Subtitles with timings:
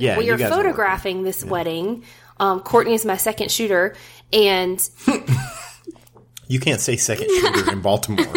[0.00, 0.62] Yeah, we you are guys are working.
[0.72, 2.04] photographing this wedding.
[2.38, 3.94] Um, Courtney is my second shooter,
[4.32, 4.80] and
[6.48, 8.24] You can't say second shooter in Baltimore.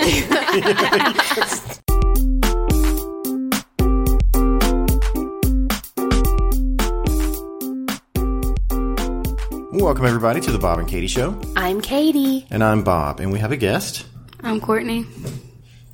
[9.72, 12.48] Welcome everybody to the Bob and Katie Show, I'm Katie.
[12.50, 14.06] and I'm Bob, and we have a guest.
[14.42, 15.04] I'm Courtney.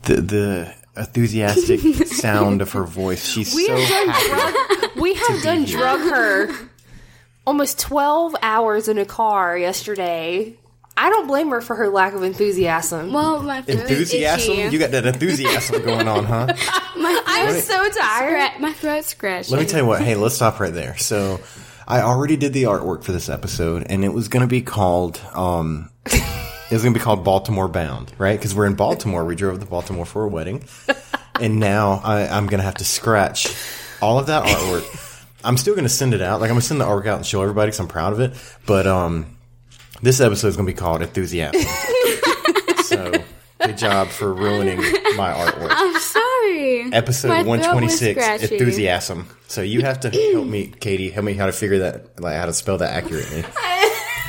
[0.03, 3.25] The the enthusiastic sound of her voice.
[3.25, 4.78] She's We so have done happy.
[4.99, 5.01] Drug.
[5.01, 5.77] We have done here.
[5.77, 6.69] drug her
[7.47, 10.55] almost twelve hours in a car yesterday.
[10.97, 13.13] I don't blame her for her lack of enthusiasm.
[13.13, 14.51] Well, my throat enthusiasm.
[14.53, 14.73] Itchy.
[14.73, 16.47] You got that enthusiasm going on, huh?
[16.97, 18.51] my I'm throat, so tired.
[18.51, 19.51] scra- my throat's scratchy.
[19.51, 20.01] Let me tell you what.
[20.01, 20.97] Hey, let's stop right there.
[20.97, 21.39] So,
[21.87, 25.21] I already did the artwork for this episode, and it was going to be called.
[25.33, 28.37] Um, it was going to be called Baltimore Bound, right?
[28.37, 29.23] Because we're in Baltimore.
[29.23, 30.65] We drove to Baltimore for a wedding,
[31.39, 33.47] and now I, I'm going to have to scratch
[34.01, 35.25] all of that artwork.
[35.43, 36.41] I'm still going to send it out.
[36.41, 38.19] Like I'm going to send the artwork out and show everybody because I'm proud of
[38.19, 38.33] it.
[38.65, 39.37] But um,
[40.01, 41.61] this episode is going to be called Enthusiasm.
[42.83, 43.11] so,
[43.65, 44.77] good job for ruining
[45.17, 46.93] my artwork I'm sorry.
[46.93, 51.33] episode My throat was 126 enthusiasm so you have to help me katie help me
[51.33, 53.43] how to figure that like how to spell that accurately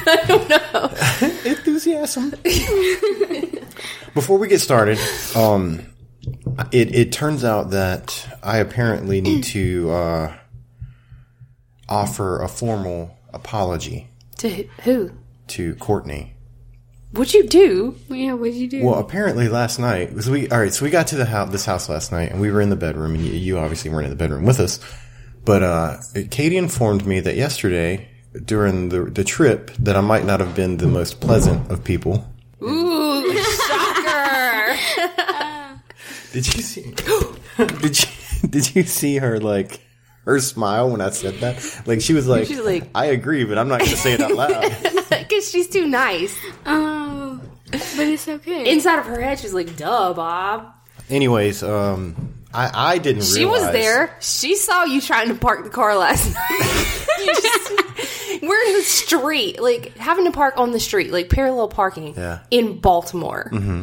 [0.07, 0.85] i don't know
[1.51, 2.31] enthusiasm
[4.15, 4.99] before we get started
[5.37, 5.81] um
[6.73, 10.33] it, it turns out that i apparently need to uh
[11.89, 15.11] offer a formal apology To who?
[15.49, 16.35] to courtney
[17.13, 17.97] What'd you do?
[18.09, 18.85] Yeah, what'd you do?
[18.85, 21.65] Well, apparently last night, because we all right, so we got to the house, this
[21.65, 24.11] house last night, and we were in the bedroom, and you, you obviously weren't in
[24.11, 24.79] the bedroom with us.
[25.45, 25.97] But uh,
[26.31, 28.09] Katie informed me that yesterday
[28.45, 32.25] during the the trip that I might not have been the most pleasant of people.
[32.63, 32.90] Ooh,
[36.33, 36.95] Did you see?
[37.57, 39.81] did you did you see her like
[40.25, 41.83] her smile when I said that?
[41.87, 44.21] Like she was like, She's like- I agree, but I'm not going to say it
[44.21, 44.77] out loud.
[45.11, 46.37] Because she's too nice.
[46.67, 48.71] oh, but it's okay.
[48.73, 50.73] Inside of her head, she's like, "Duh, Bob."
[51.09, 53.23] Anyways, um, I I didn't.
[53.23, 54.17] She was there.
[54.21, 57.07] She saw you trying to park the car last night.
[57.21, 61.69] You just- we're in the street, like having to park on the street, like parallel
[61.69, 62.41] parking Yeah.
[62.51, 63.51] in Baltimore.
[63.53, 63.83] Mm-hmm.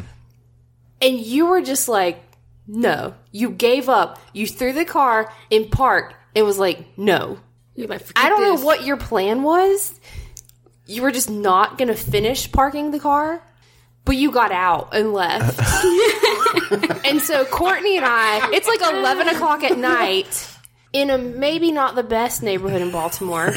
[1.02, 2.22] And you were just like,
[2.68, 3.16] no.
[3.32, 4.20] You gave up.
[4.34, 7.40] You threw the car in park and was like, no.
[7.76, 8.60] Like, I don't this.
[8.60, 10.00] know what your plan was.
[10.86, 13.42] You were just not going to finish parking the car,
[14.06, 15.60] but you got out and left.
[17.06, 20.48] and so Courtney and I, it's like 11 o'clock at night
[20.94, 23.52] in a maybe not the best neighborhood in Baltimore.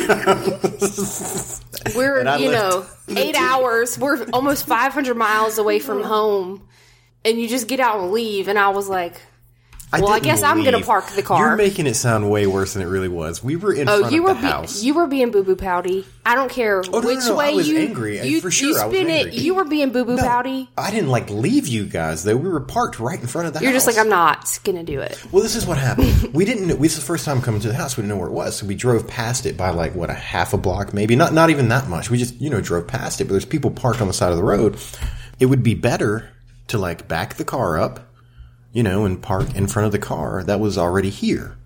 [1.95, 3.99] We're, you know, eight hours.
[3.99, 6.69] We're almost 500 miles away from home.
[7.25, 8.49] And you just get out and leave.
[8.49, 9.21] And I was like,
[9.93, 11.49] Well, I didn't guess I'm gonna park the car.
[11.49, 13.43] You're making it sound way worse than it really was.
[13.45, 14.83] We were in Oh, front you of were the be- house.
[14.83, 16.07] you were being boo boo pouty.
[16.25, 18.21] I don't care oh, no, which no, I way you angry.
[18.27, 19.33] You, for sure, you I was spin it.
[19.35, 20.69] You were being boo boo No, pouty.
[20.79, 22.37] I didn't like leave you guys though.
[22.37, 23.85] We were parked right in front of the You're house.
[23.85, 25.21] just like I'm not gonna do it.
[25.33, 26.31] Well, this is what happened.
[26.33, 26.69] we didn't.
[26.81, 27.97] This is the first time coming to the house.
[27.99, 30.15] We didn't know where it was, so we drove past it by like what a
[30.15, 31.35] half a block, maybe not.
[31.35, 32.09] Not even that much.
[32.11, 33.25] We just you know drove past it.
[33.25, 34.79] But there's people parked on the side of the road.
[35.41, 36.29] It would be better
[36.71, 38.09] to like back the car up,
[38.73, 41.57] you know, and park in front of the car that was already here.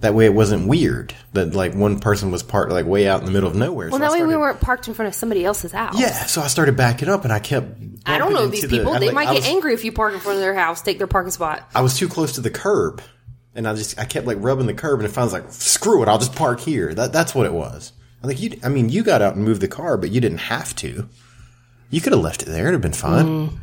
[0.00, 3.26] That way, it wasn't weird that like one person was parked like way out in
[3.26, 3.88] the middle of nowhere.
[3.88, 5.98] Well, So that way we weren't parked in front of somebody else's house.
[5.98, 7.78] Yeah, so I started backing up, and I kept.
[8.04, 8.92] I don't know these the- people.
[8.92, 10.82] I, they like, might I get angry if you park in front of their house,
[10.82, 11.68] take their parking spot.
[11.72, 13.00] I was too close to the curb,
[13.54, 16.02] and I just I kept like rubbing the curb, and if I was like, screw
[16.02, 16.92] it, I'll just park here.
[16.92, 17.92] That that's what it was.
[18.24, 18.58] I think you.
[18.64, 21.08] I mean, you got out and moved the car, but you didn't have to.
[21.90, 23.26] You could have left it there; it'd have been fine.
[23.26, 23.58] Mm.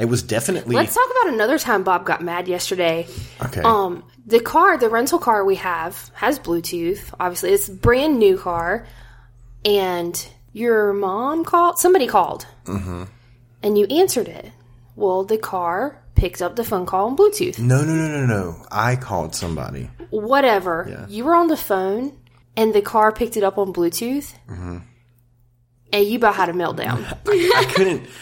[0.00, 3.06] It was definitely Let's talk about another time Bob got mad yesterday.
[3.44, 3.60] okay.
[3.62, 7.12] Um, the car, the rental car we have, has Bluetooth.
[7.20, 8.86] Obviously, it's a brand new car,
[9.64, 11.78] and your mom called.
[11.78, 13.04] Somebody called, mm-hmm.
[13.62, 14.50] and you answered it.
[14.96, 17.58] Well, the car picked up the phone call on Bluetooth.
[17.58, 18.66] no, no, no, no, no.
[18.70, 19.88] I called somebody.
[20.10, 20.86] Whatever.
[20.88, 21.06] Yeah.
[21.08, 22.16] You were on the phone,
[22.56, 24.78] and the car picked it up on Bluetooth, Mm-hmm.
[25.92, 27.04] and you about had a meltdown.
[27.26, 28.06] I couldn't.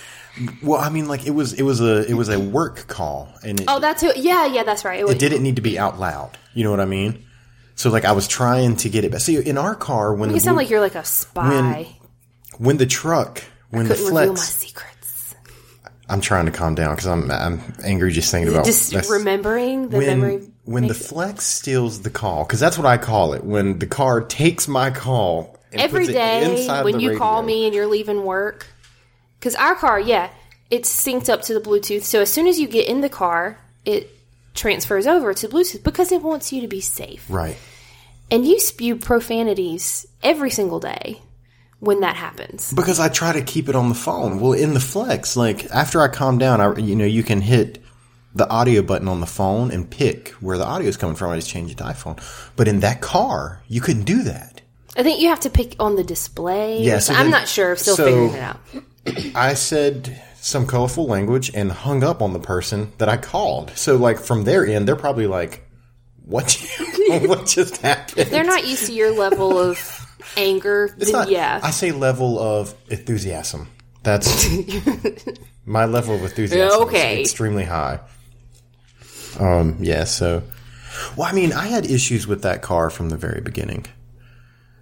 [0.63, 3.61] Well, I mean, like it was it was a it was a work call, and
[3.61, 4.13] it, oh, that's who.
[4.17, 5.01] Yeah, yeah, that's right.
[5.07, 6.39] it didn't need to be out loud.
[6.55, 7.25] You know what I mean?
[7.75, 9.21] So like I was trying to get it back.
[9.23, 11.89] See, in our car when You the sound blue- like you're like a spy.
[12.59, 15.35] when the truck when the Couldn't reveal my flex secrets.
[16.09, 19.99] I'm trying to calm down because I'm I'm angry just thinking about Just remembering the
[20.01, 20.37] memory.
[20.39, 23.79] when when the it- flex steals the call because that's what I call it when
[23.79, 27.87] the car takes my call every it day when the you call me and you're
[27.87, 28.67] leaving work
[29.41, 30.31] because our car yeah
[30.71, 33.59] it's synced up to the bluetooth so as soon as you get in the car
[33.85, 34.09] it
[34.55, 37.57] transfers over to bluetooth because it wants you to be safe right
[38.31, 41.21] And you spew profanities every single day
[41.81, 42.73] when that happens.
[42.73, 44.39] Because I try to keep it on the phone.
[44.39, 47.83] Well, in the Flex, like after I calm down, I you know you can hit
[48.35, 51.31] the audio button on the phone and pick where the audio is coming from.
[51.33, 52.21] I just change it to iPhone.
[52.55, 54.61] But in that car, you couldn't do that.
[54.97, 56.83] I think you have to pick on the display.
[56.83, 57.71] Yeah, so I'm not sure.
[57.71, 58.61] I'm Still so- figuring it out.
[59.35, 63.73] I said some colorful language and hung up on the person that I called.
[63.77, 65.67] So like from their end, they're probably like,
[66.25, 66.53] "What?
[67.09, 69.79] what just happened?" They're not used to your level of
[70.37, 70.95] anger.
[70.99, 71.61] It's then not- yeah.
[71.63, 73.69] I say level of enthusiasm.
[74.03, 74.49] That's
[75.67, 76.83] my level of enthusiasm.
[76.89, 77.21] Okay.
[77.23, 78.01] is extremely high.
[79.39, 79.77] Um.
[79.81, 80.05] Yeah.
[80.05, 80.43] So,
[81.17, 83.87] well, I mean, I had issues with that car from the very beginning.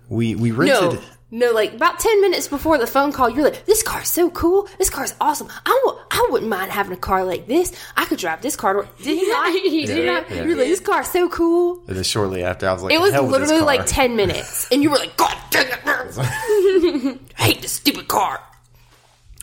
[0.09, 1.01] We we rented.
[1.01, 4.31] no, no, like about ten minutes before the phone call, you're like, "This car's so
[4.31, 4.67] cool.
[4.79, 5.49] This car's awesome.
[5.67, 7.73] I w- I wouldn't mind having a car like this.
[7.97, 9.53] I could drive this car." to work." Did you not?
[9.63, 10.31] Did you not?
[10.31, 10.37] yeah.
[10.45, 13.13] You're like, "This car's so cool." And then shortly after, I was like, It was
[13.13, 15.81] hell literally like ten minutes, and you were like, "God dang it!
[15.87, 18.41] I hate this stupid car."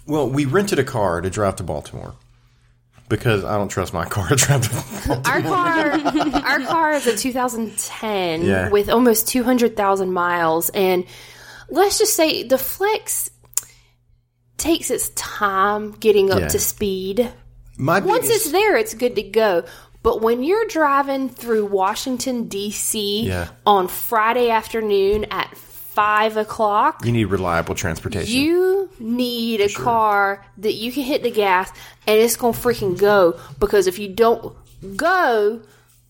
[0.08, 2.14] Well, we rented a car to drive to Baltimore
[3.10, 5.22] because I don't trust my car to drive to Baltimore.
[5.26, 8.70] Our car, our car is a 2010 Yeah.
[8.70, 11.06] with almost 200,000 miles, and
[11.70, 13.30] let's just say the Flex
[14.58, 16.48] takes its time getting up Yeah.
[16.50, 17.32] to speed.
[17.78, 19.64] My Once biggest- it's there, it's good to go.
[20.02, 23.24] But when you're driving through Washington D.C.
[23.28, 23.48] Yeah.
[23.66, 28.32] on Friday afternoon at five o'clock, you need reliable transportation.
[28.34, 31.72] you need a car that you can hit the gas
[32.06, 33.38] and it's gonna freaking go.
[33.60, 34.56] Because if you don't
[34.96, 35.62] go,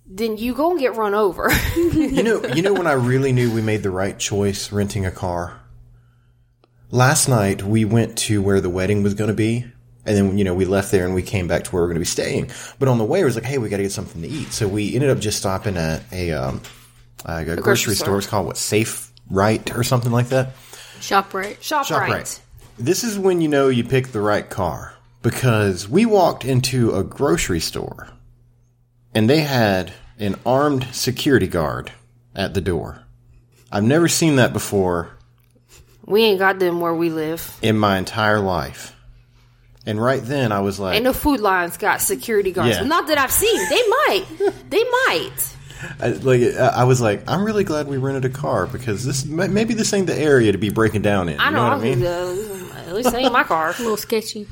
[0.08, 1.50] then you gonna get run over.
[1.76, 5.12] You know, you know when I really knew we made the right choice renting a
[5.12, 5.60] car.
[6.92, 9.66] Last night we went to where the wedding was going to be,
[10.06, 11.88] and then you know we left there and we came back to where we are
[11.88, 12.52] going to be staying.
[12.80, 14.52] But on the way, it was like, hey, we got to get something to eat.
[14.52, 16.62] So we ended up just stopping at a, um,
[17.26, 18.06] uh, a grocery, store.
[18.06, 18.18] store.
[18.20, 20.56] It's called what Safe Right or something like that.
[21.00, 21.62] ShopRite.
[21.62, 22.12] Shop, Shop right.
[22.12, 22.42] right.
[22.78, 27.04] This is when you know you picked the right car because we walked into a
[27.04, 28.10] grocery store
[29.16, 31.92] and they had an armed security guard
[32.36, 33.02] at the door.
[33.72, 35.10] I've never seen that before
[36.06, 37.58] We ain't got them where we live.
[37.62, 38.96] in my entire life.
[39.88, 42.78] And right then I was like, And the food lines got security guards.
[42.78, 42.84] Yeah.
[42.84, 43.58] Not that I've seen.
[43.70, 44.26] They might.
[44.70, 45.56] they might.
[46.00, 49.26] I, like I I was like, I'm really glad we rented a car because this
[49.26, 51.40] maybe this ain't the area to be breaking down in.
[51.40, 51.58] I you know.
[51.58, 52.00] know what I I mean?
[52.00, 52.72] mean?
[52.88, 53.70] at least it ain't my car.
[53.78, 54.48] A little sketchy.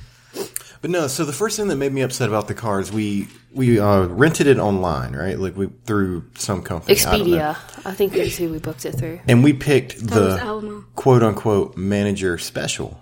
[0.83, 3.29] But no, so the first thing that made me upset about the car is we
[3.53, 5.39] we uh, rented it online, right?
[5.39, 7.37] Like we through some company, I don't know.
[7.37, 7.85] Expedia.
[7.85, 9.21] I think that's who we booked it through.
[9.25, 13.01] and we picked was the quote unquote manager special,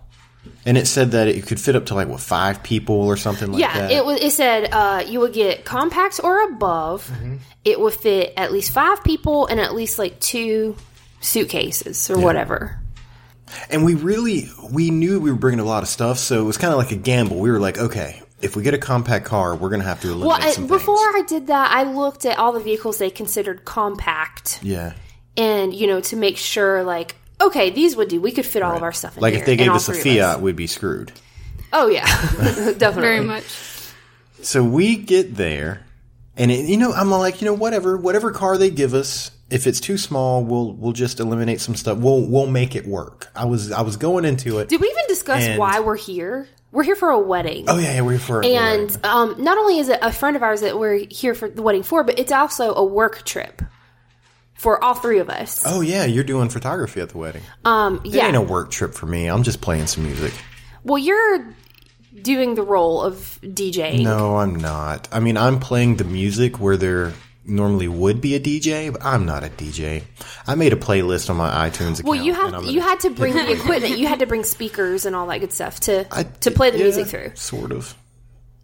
[0.63, 3.51] and it said that it could fit up to like what five people or something
[3.51, 3.91] like yeah, that.
[3.91, 4.21] Yeah, it was.
[4.21, 7.09] It said uh, you would get compacts or above.
[7.11, 7.37] Mm-hmm.
[7.65, 10.75] It would fit at least five people and at least like two
[11.19, 12.80] suitcases or whatever.
[13.69, 16.57] And we really we knew we were bringing a lot of stuff, so it was
[16.57, 17.39] kind of like a gamble.
[17.39, 20.27] We were like, okay, if we get a compact car, we're gonna have to eliminate
[20.39, 21.31] Well, I, some before things.
[21.31, 24.93] I did that, I looked at all the vehicles they considered compact, Yeah,
[25.37, 27.15] and you know to make sure like.
[27.39, 28.21] Okay, these would do.
[28.21, 29.93] We could fit all of our stuff in like here, if they gave us a
[29.93, 30.33] three of us.
[30.35, 31.11] Fiat, we'd be screwed.
[31.73, 32.05] Oh yeah,
[32.77, 33.01] definitely.
[33.01, 33.43] Very much.
[34.43, 35.83] So we get there,
[36.37, 39.67] and it, you know, I'm like, you know, whatever, whatever car they give us, if
[39.67, 41.97] it's too small, we'll we'll just eliminate some stuff.
[41.97, 43.27] We'll we'll make it work.
[43.35, 44.69] I was I was going into it.
[44.69, 46.47] Did we even discuss And- why we're here?
[46.73, 47.65] We're here for a wedding.
[47.67, 50.61] oh yeah, yeah, we're for And um, not only is it a friend of ours
[50.61, 53.61] that we're here for the wedding for, but it's also a work trip
[54.53, 55.63] for all three of us.
[55.65, 57.41] oh yeah, you're doing photography at the wedding.
[57.65, 58.27] Um, It yeah.
[58.27, 59.27] ain't a work trip for me.
[59.27, 60.33] I'm just playing some music.
[60.85, 61.53] well, you're
[62.21, 64.01] doing the role of DJ.
[64.01, 65.09] No, I'm not.
[65.11, 67.11] I mean, I'm playing the music where there
[67.45, 70.03] normally would be a DJ, but I'm not a DJ.
[70.47, 72.05] I made a playlist on my iTunes account.
[72.05, 73.97] Well, you have you had to bring the equipment.
[73.97, 76.77] You had to bring speakers and all that good stuff to I- to play the
[76.77, 77.31] yeah, music through.
[77.35, 77.95] Sort of.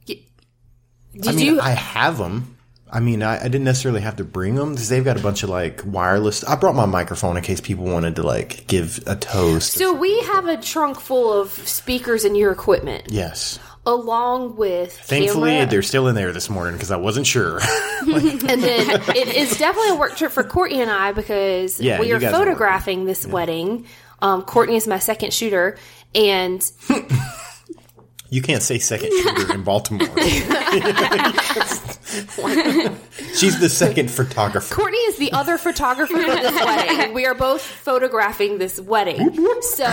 [0.05, 1.59] Did I mean, you?
[1.59, 2.57] I have them.
[2.89, 5.43] I mean, I, I didn't necessarily have to bring them because they've got a bunch
[5.43, 6.43] of like wireless.
[6.43, 9.73] I brought my microphone in case people wanted to like give a toast.
[9.73, 13.59] so we have a trunk full of speakers and your equipment, yes.
[13.87, 15.71] Along with Thankfully, camera.
[15.71, 17.59] they're still in there this morning because I wasn't sure.
[18.07, 22.11] And then it is definitely a work trip for Courtney and I because Yeah, we
[22.13, 23.85] are photographing this wedding.
[24.21, 25.77] Um, Courtney is my second shooter,
[26.15, 26.63] and
[28.29, 30.07] you can't say second shooter in Baltimore.
[33.35, 34.73] She's the second photographer.
[34.73, 37.13] Courtney is the other photographer for this wedding.
[37.13, 39.35] We are both photographing this wedding.
[39.61, 39.85] So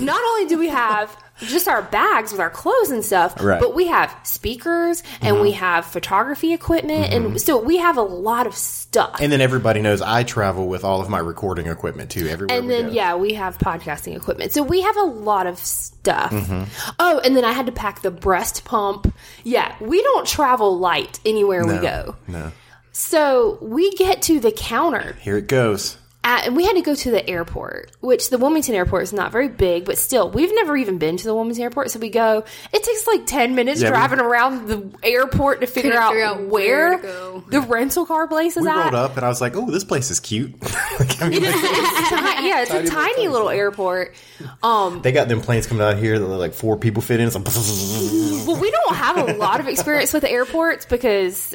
[0.00, 3.60] not only do we have just our bags with our clothes and stuff, Right.
[3.60, 8.46] but we have speakers and we have photography equipment, and so we have a lot
[8.46, 9.16] of stuff.
[9.20, 12.28] And then everybody knows I travel with all of my recording equipment too.
[12.28, 12.56] Everywhere.
[12.58, 12.92] And then go.
[12.92, 14.52] yeah, we have podcasting equipment.
[14.52, 16.30] So we have a lot of stuff.
[16.30, 16.92] Mm-hmm.
[17.00, 19.12] Oh, and then I had to pack the breast pump.
[19.42, 22.14] Yeah, we don't travel light anywhere we go.
[22.28, 22.52] No.
[22.92, 25.96] So we get to the counter Here it goes.
[26.24, 29.30] At, and we had to go to the airport, which the Wilmington airport is not
[29.30, 31.90] very big, but still, we've never even been to the Wilmington airport.
[31.90, 35.66] So we go, it takes like 10 minutes Yeah, we- driving around the airport to
[35.66, 37.44] figure, out, figure out where, where to go.
[37.48, 38.76] the rental car place is We at.
[38.76, 40.54] rolled up and I was like, "Oh, this place is cute."
[40.98, 44.14] Like, I mean, like, Ti- yeah, it's a Tiny little place, little airport.
[44.62, 47.26] Um, they got them planes coming out here that like four people fit in.
[47.26, 47.44] It's like,
[48.46, 51.54] Well, we don't have a lot of experience with airports because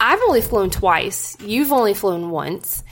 [0.00, 1.36] I've only flown twice.
[1.40, 2.82] You've only flown once.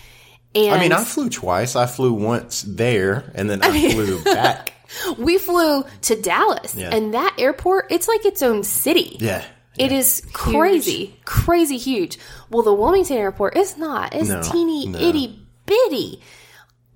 [0.54, 1.76] And I mean, I flew twice.
[1.76, 4.72] I flew once there, and then I flew back.
[5.18, 6.94] we flew to Dallas, Yeah.
[6.94, 9.16] and that airport, it's like its own city.
[9.20, 9.44] Yeah.
[9.78, 12.18] It is crazy, crazy huge.
[12.50, 14.14] Well, the Wilmington airport is not.
[14.14, 14.98] It's No, teeny no.
[14.98, 16.20] itty bitty.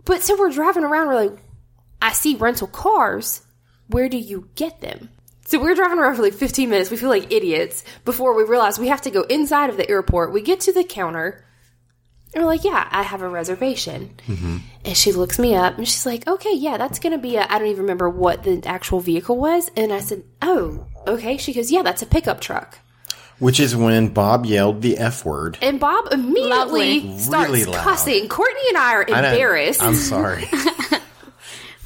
[0.05, 1.39] But so we're driving around, we're like,
[2.03, 3.41] I see rental cars.
[3.89, 5.09] Where do you get them?
[5.47, 6.91] So we're driving around for like 15 minutes.
[6.91, 10.33] We feel like idiots before we realize we have to go inside of the airport.
[10.35, 11.46] We get to the counter.
[12.35, 14.11] And we're like, yeah, I have a reservation.
[14.27, 14.57] Mm-hmm.
[14.85, 17.47] And she looks me up and she's like, okay, yeah, that's going to be a,
[17.49, 19.71] I don't even remember what the actual vehicle was.
[19.77, 21.39] And I said, oh, okay.
[21.39, 22.79] She goes, yeah, that's a pickup truck.
[23.39, 25.59] Which is when Bob yelled the F word.
[25.63, 27.19] And Bob immediately Loudly.
[27.19, 27.83] starts Really loud.
[27.85, 28.29] cussing.
[28.29, 29.83] Courtney and I are embarrassed.
[29.83, 30.45] I'm I'm, sorry.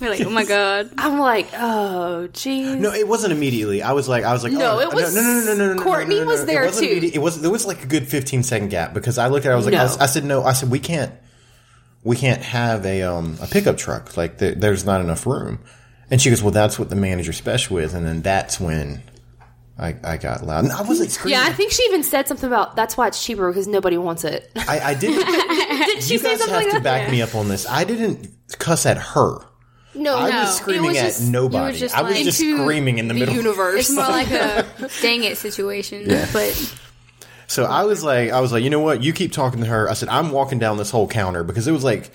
[0.01, 0.91] We're like, oh my god.
[0.97, 2.79] I'm like, oh, jeez.
[2.79, 3.83] No, it wasn't immediately.
[3.83, 5.75] I was like, I was like, No, oh, it was- no, no, no, no, no,
[5.75, 6.93] no, Courtney no, no, no, was there it wasn't too.
[6.93, 9.51] immediate- It was there was like a good 15 second gap because I looked at,
[9.51, 11.13] it, I was like, I, was- I said no, I said we can't,
[12.03, 15.59] we can't have a um a pickup truck like there, there's not enough room,
[16.11, 19.03] and she goes, well, that's what the manager special is, and then that's when
[19.79, 20.65] I I got loud.
[20.65, 21.39] And I wasn't screaming.
[21.41, 24.25] Yeah, I think she even said something about that's why it's cheaper because nobody wants
[24.25, 24.51] it.
[24.57, 25.27] I, I didn't.
[25.91, 26.83] Did she you say guys something have like to that?
[26.83, 27.67] back me up on this.
[27.69, 28.29] I didn't
[28.59, 29.39] cuss at her.
[29.95, 30.41] No, I no.
[30.43, 31.79] was screaming it was at just nobody.
[31.79, 33.35] just I was like just screaming in the, the middle.
[33.35, 33.81] universe.
[33.89, 34.65] It's more like a
[35.03, 36.07] dang it situation.
[36.33, 36.75] But
[37.49, 39.03] So I was like, I was like, you know what?
[39.03, 39.91] You keep talking to her.
[39.91, 42.13] I said, I'm walking down this whole counter because it was like,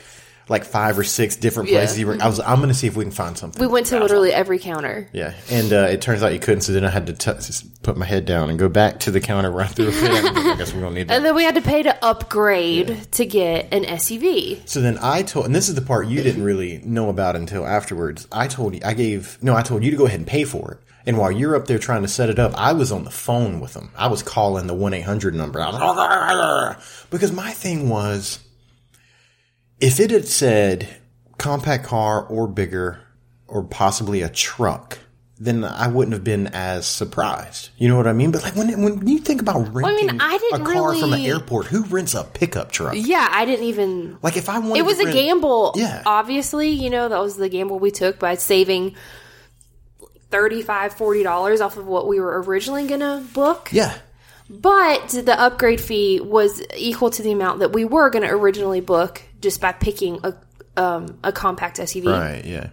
[0.48, 1.80] like five or six different Yeah.
[1.80, 2.00] places.
[2.00, 3.60] You were, I was, I'm going to see if we can find something.
[3.60, 5.10] we went to literally every counter.
[5.12, 6.62] Yeah, and uh, it turns out you couldn't.
[6.62, 9.12] So then I had to t- just put my head down and go back to
[9.12, 10.12] the counter, run through a fit.
[10.36, 11.16] I guess we don't need that.
[11.16, 14.68] And then we had to pay to upgrade to get an SUV.
[14.68, 17.66] So then I told, and this is the part you didn't really know about until
[17.66, 18.28] afterwards.
[18.32, 20.74] I told you, I gave, no, I told you to go ahead and pay for
[20.74, 20.80] it.
[21.08, 23.60] And while you're up there trying to set it up, I was on the phone
[23.60, 23.92] with them.
[23.96, 25.62] I was calling the 1 800 number.
[25.62, 28.40] I was, because my thing was,
[29.80, 30.88] if it had said
[31.38, 33.02] compact car or bigger
[33.48, 35.00] or possibly a truck,
[35.38, 37.70] then I wouldn't have been as surprised.
[37.78, 38.32] You know what I mean?
[38.32, 41.22] But like when when you think about renting mean, I didn't a car from an
[41.22, 42.94] airport, who rents a pickup truck?
[42.96, 44.18] Yeah, I didn't even.
[44.22, 45.74] Like if I wanted, It was to a gamble.
[45.76, 46.04] Yeah.
[46.06, 48.96] Obviously, you know, that was the gamble we took by saving
[50.30, 53.70] $35, $40 off of what we were originally going to book.
[53.72, 53.98] Yeah.
[54.50, 58.80] But the upgrade fee was equal to the amount that we were going to originally
[58.80, 60.34] book just by picking a
[60.76, 62.08] um, a compact SUV.
[62.08, 62.44] Right.
[62.44, 62.70] Yeah.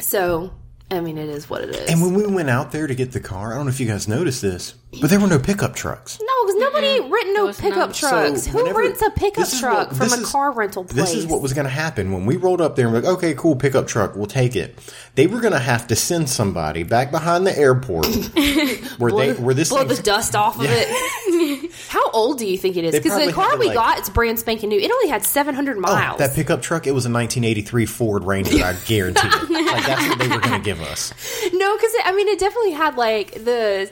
[0.00, 0.50] So,
[0.90, 1.90] I mean, it is what it is.
[1.90, 3.86] And when we went out there to get the car, I don't know if you
[3.86, 6.18] guys noticed this, but there were no pickup trucks.
[6.20, 7.94] no, because nobody rent no pickup not.
[7.94, 8.42] trucks.
[8.44, 10.96] So Who whenever- rents a pickup truck what- from this a is- car rental place?
[10.96, 13.10] This is what was going to happen when we rolled up there and we're like,
[13.18, 14.78] okay, cool, pickup truck, we'll take it.
[15.14, 18.06] They were going to have to send somebody back behind the airport
[18.98, 21.70] where they where this blow the dust off of it.
[21.88, 22.94] How old do you think it is?
[22.94, 24.78] Because the car we like- got, it's brand spanking new.
[24.78, 25.94] It only had 700 miles.
[25.94, 26.18] Oh, miles.
[26.18, 29.50] that pickup truck, it was a 1983 Ford Ranger, I guarantee it.
[29.66, 31.12] Like, that's what they were going to give us.
[31.52, 33.90] no, because I mean, it definitely had like the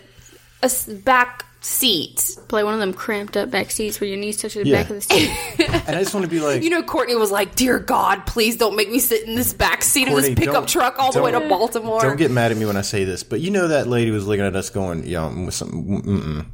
[0.64, 2.36] a back seat.
[2.48, 4.82] play one of them cramped up back seats where your knees touch the Yeah.
[4.82, 5.30] back of the seat.
[5.86, 8.56] And I just want to be like, You know, Courtney was like, "Dear God, please
[8.56, 11.10] don't make me sit in this back seat Courtney, of this pickup don't- truck all
[11.12, 13.40] the way to don't- Baltimore." Don't get mad at me when I say this, but
[13.40, 15.70] you know that lady was looking at us going, "Yo, with some,
[16.04, 16.46] mm-mm.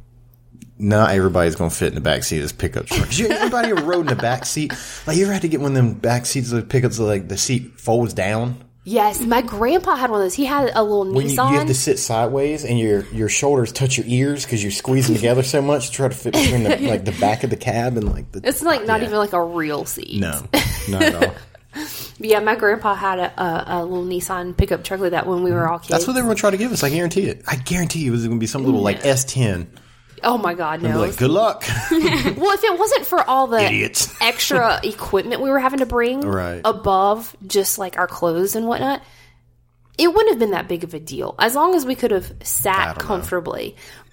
[0.79, 3.81] not everybody's gonna fit in the back seat of this pickup truck." you, everybody ever
[3.85, 4.73] rode in the back seat?
[5.05, 7.03] Like you ever had to get one of them back seats of the pickups, that,
[7.03, 10.33] like the seat folds down yes, my grandpa had one of those.
[10.33, 11.51] He had a little when you, you Nissan.
[11.51, 15.43] have to sit sideways and your your shoulders touch your ears because you're squeezing together
[15.43, 18.11] so much to try to fit between the like the back of the cab and
[18.11, 18.41] like the.
[18.47, 19.07] it's like not Yeah.
[19.07, 20.19] even like a real seat.
[20.19, 20.43] no,
[20.89, 21.33] not at all.
[22.19, 25.51] Yeah, my grandpa had a, a, a little Nissan pickup truck like that when we
[25.51, 25.87] were all kids.
[25.89, 26.83] That's what they were gonna try to give us.
[26.83, 27.43] I guarantee it.
[27.47, 29.67] I guarantee it was gonna be some little like S10.
[30.23, 30.99] Oh my God, no!
[30.99, 31.63] Like, good luck.
[31.91, 34.13] well, if it wasn't for all the Idiots.
[34.21, 36.61] extra equipment we were having to bring Right.
[36.63, 39.01] above just like our clothes and whatnot,
[39.97, 42.31] it wouldn't have been that big of a deal as long as we could have
[42.43, 43.07] sat don't know.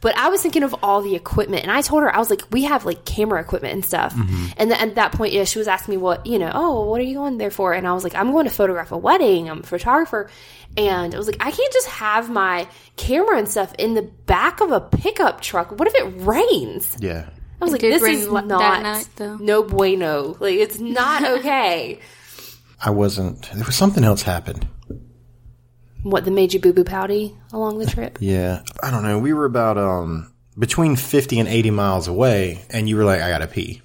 [0.00, 0.12] Comfortably.
[0.16, 2.42] But I was thinking of all the equipment, and I told her I was like,
[2.50, 4.14] we have like camera equipment and stuff.
[4.14, 4.46] Mm-hmm.
[4.56, 6.50] And then at that point, yeah, she was asking me what you know.
[6.54, 7.72] Oh, what are you going there for?
[7.72, 9.50] And I was like, I'm going to photograph a wedding.
[9.50, 10.30] I'm a photographer,
[10.76, 14.60] and I was like, I can't just have my camera and stuff in the back
[14.60, 15.78] of a pickup truck.
[15.78, 16.96] What if it rains?
[17.00, 17.28] Yeah.
[17.60, 20.36] I was like, this is la- not night, no bueno.
[20.38, 21.98] Like it's not okay.
[22.80, 23.50] I wasn't.
[23.52, 24.68] There was something else happened.
[26.02, 28.18] What that made you boo boo pouty along the trip?
[28.20, 28.62] Yeah.
[28.82, 29.18] I don't know.
[29.18, 33.30] We were about um between 50 and 80 miles away, and you were like, I
[33.30, 33.80] gotta pee.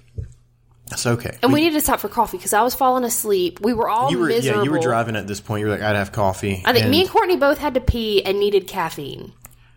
[0.90, 1.38] That's okay.
[1.42, 3.58] And we, needed to stop for coffee because I was falling asleep.
[3.60, 4.60] We were all you were, miserable.
[4.60, 5.60] yeah, you were driving at this point.
[5.60, 6.62] You were like, I'd have coffee.
[6.64, 9.32] I think me And and Courtney both had to pee and needed caffeine.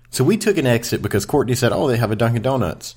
[0.09, 2.95] so we took an exit because Courtney said, Oh, they have a Dunkin' Donuts.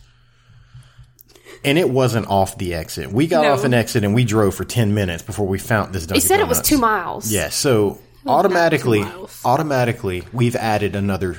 [1.65, 3.13] And it wasn't off the exit.
[3.13, 3.53] We got No.
[3.53, 6.27] off an exit and we drove for 10 minutes before we found this Dunkin' They
[6.27, 7.31] said it was two miles.
[7.31, 9.05] Yeah, so automatically,
[9.45, 11.37] automatically, we've added another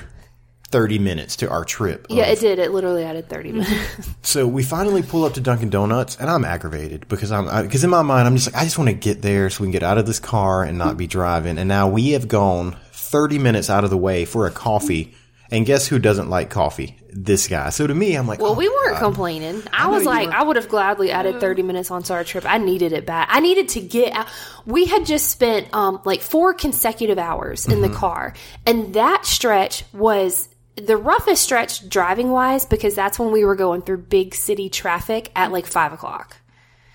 [0.72, 2.06] 30 minutes to our trip.
[2.08, 2.58] Yeah, of- it did.
[2.58, 3.58] It literally added 30 mm-hmm.
[3.58, 4.10] minutes.
[4.22, 7.90] So we finally pull up to Dunkin' Donuts, and I'm aggravated because I'm because in
[7.90, 9.82] my mind I'm just like I just want to get there so we can get
[9.82, 11.58] out of this car and not be driving.
[11.58, 15.14] And now we have gone 30 minutes out of the way for a coffee,
[15.50, 16.96] and guess who doesn't like coffee?
[17.14, 17.68] This guy.
[17.70, 19.00] So to me, I'm like, Well, oh we weren't God.
[19.02, 19.62] complaining.
[19.72, 22.44] I, know was like, were- I would have gladly added 30 minutes onto our trip.
[22.46, 23.28] I needed it back.
[23.30, 24.26] I needed to get out.
[24.64, 27.82] We had just spent um, like four consecutive hours in Mm-hmm.
[27.82, 28.34] the car.
[28.64, 33.82] And that stretch was the roughest stretch driving wise because that's when we were going
[33.82, 36.38] through big city traffic at like five o'clock.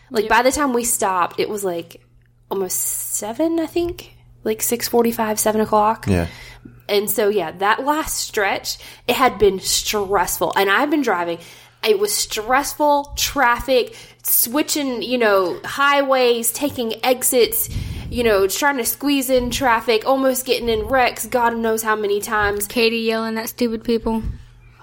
[0.09, 2.01] Like by the time we stopped, it was like
[2.49, 4.16] almost seven, I think.
[4.47, 6.07] Like six forty-five, seven o'clock.
[6.07, 6.25] Yeah.
[6.89, 8.77] And so, yeah, that last stretch,
[9.07, 10.53] it had been stressful.
[10.55, 11.37] And I've been driving.
[11.83, 17.69] It was stressful, traffic, switching, you know, highways, taking exits,
[18.09, 22.19] you know, trying to squeeze in traffic, almost getting in wrecks, God knows how many
[22.21, 22.67] times.
[22.67, 24.23] Katie yelling at stupid people.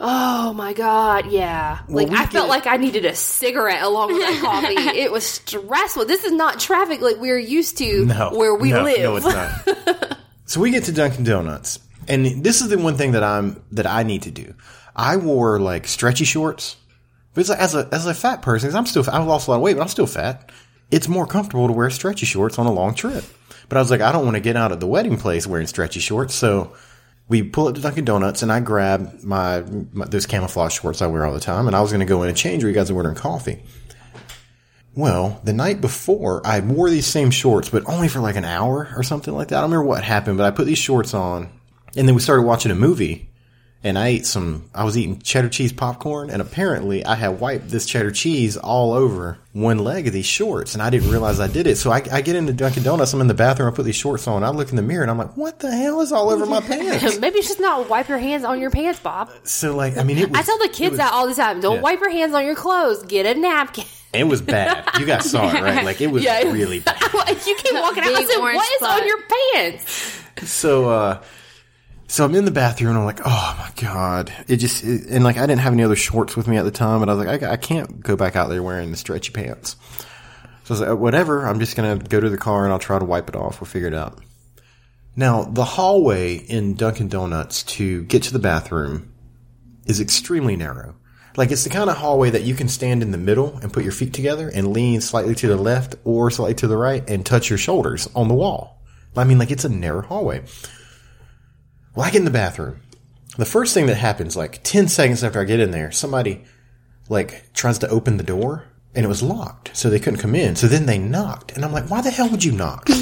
[0.01, 1.81] Oh my God, yeah.
[1.89, 4.75] like, we I felt like I needed a cigarette along with that coffee.
[4.99, 6.05] it was stressful.
[6.07, 8.99] This is not traffic like we're used to No, where we no, live.
[8.99, 10.19] No, it's not.
[10.47, 13.87] so we get to Dunkin' Donuts, and this is the one thing that I'm that
[13.87, 14.55] I need to do.
[14.97, 16.77] I wore like stretchy shorts,
[17.35, 19.57] but like, as a as a fat person, 'cause I'm still I've lost a lot
[19.59, 20.51] of weight, but I'm still fat.
[20.91, 23.25] It's more comfortable to wear stretchy shorts on a long trip.
[23.69, 25.67] But I was like, I don't want to get out of the wedding place wearing
[25.69, 26.73] stretchy shorts, so.
[27.29, 31.07] We pull up to Dunkin' Donuts and I grab my, my those camouflage shorts I
[31.07, 32.63] wear all the time, and I was going to go in and change.
[32.63, 33.63] Where you guys are ordering coffee.
[34.95, 38.93] Well, the night before, I wore these same shorts, but only for like an hour
[38.95, 39.57] or something like that.
[39.57, 41.49] I don't remember what happened, but I put these shorts on,
[41.97, 43.31] and then we started watching a movie,
[43.85, 44.69] and I ate some.
[44.75, 48.93] I was eating cheddar cheese popcorn, and apparently I had wiped this cheddar cheese all
[48.95, 51.77] over one leg of these shorts, and I didn't realize I did it.
[51.77, 54.27] So I, I get into Dunkin' Donuts, I'm in the bathroom, I put these shorts
[54.27, 56.47] on, I look in the mirror, and I'm like, "What the hell is all over
[56.47, 59.31] my pants?" Maybe it's just not wipe your hands on your pants, Bob.
[59.45, 60.41] So like, I mean, it was.
[60.41, 61.61] I tell the kids was- that all the time.
[61.61, 61.81] Don't yeah.
[61.83, 63.03] wipe your hands on your clothes.
[63.05, 63.85] Get a napkin.
[64.13, 64.89] It was bad.
[65.01, 65.85] You guys saw it, right?
[65.85, 66.43] Like it was Yeah.
[66.53, 67.01] really bad.
[67.47, 68.11] you keep walking out.
[68.11, 69.01] I Big said, "What is spot.
[69.03, 69.19] on your
[69.55, 71.23] pants?" So, uh,
[72.07, 74.33] so I'm in the bathroom and I'm like, oh my God.
[74.47, 76.71] It just, it, and like, I didn't have any other shorts with me at the
[76.71, 79.33] time, but I was like, I, I can't go back out there wearing the stretchy
[79.33, 79.77] pants.
[80.65, 82.73] So I was like, uh, whatever, I'm just going to go to the car and
[82.73, 83.61] I'll try to wipe it off.
[83.61, 84.19] We'll figure it out.
[85.17, 89.13] Now, the hallway in Dunkin' Donuts to get to the bathroom
[89.87, 90.97] is extremely narrow.
[91.37, 93.83] Like, it's the kind of hallway that you can stand in the middle and put
[93.83, 97.25] your feet together and lean slightly to the left or slightly to the right and
[97.25, 98.83] touch your shoulders on the wall.
[99.17, 100.43] I mean, like, it's a narrow hallway.
[101.95, 102.81] Well, I get in the bathroom.
[103.37, 106.45] The first thing that happens, like 10 seconds after I get in there, somebody,
[107.09, 109.77] like, tries to open the door and it was locked.
[109.77, 110.57] So they couldn't come in.
[110.57, 111.53] So then they knocked.
[111.53, 112.89] And I'm like, why the hell would you knock?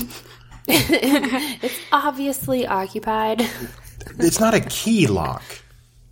[0.68, 3.42] It's obviously occupied.
[4.18, 5.42] it's not a key lock,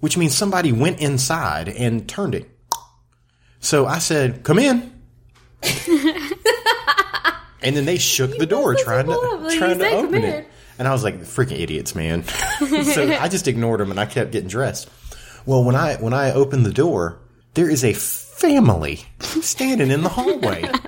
[0.00, 2.50] which means somebody went inside and turned it.
[3.60, 4.92] So I said, "Come in."
[7.62, 10.48] and then they shook the door trying to trying to open in." it.
[10.80, 12.24] And I was like, "Freaking idiots, man!"
[12.94, 14.88] so I just ignored them and I kept getting dressed.
[15.44, 17.20] Well, when I when I opened the door,
[17.52, 19.04] there is a family
[19.42, 20.68] standing in the hallway.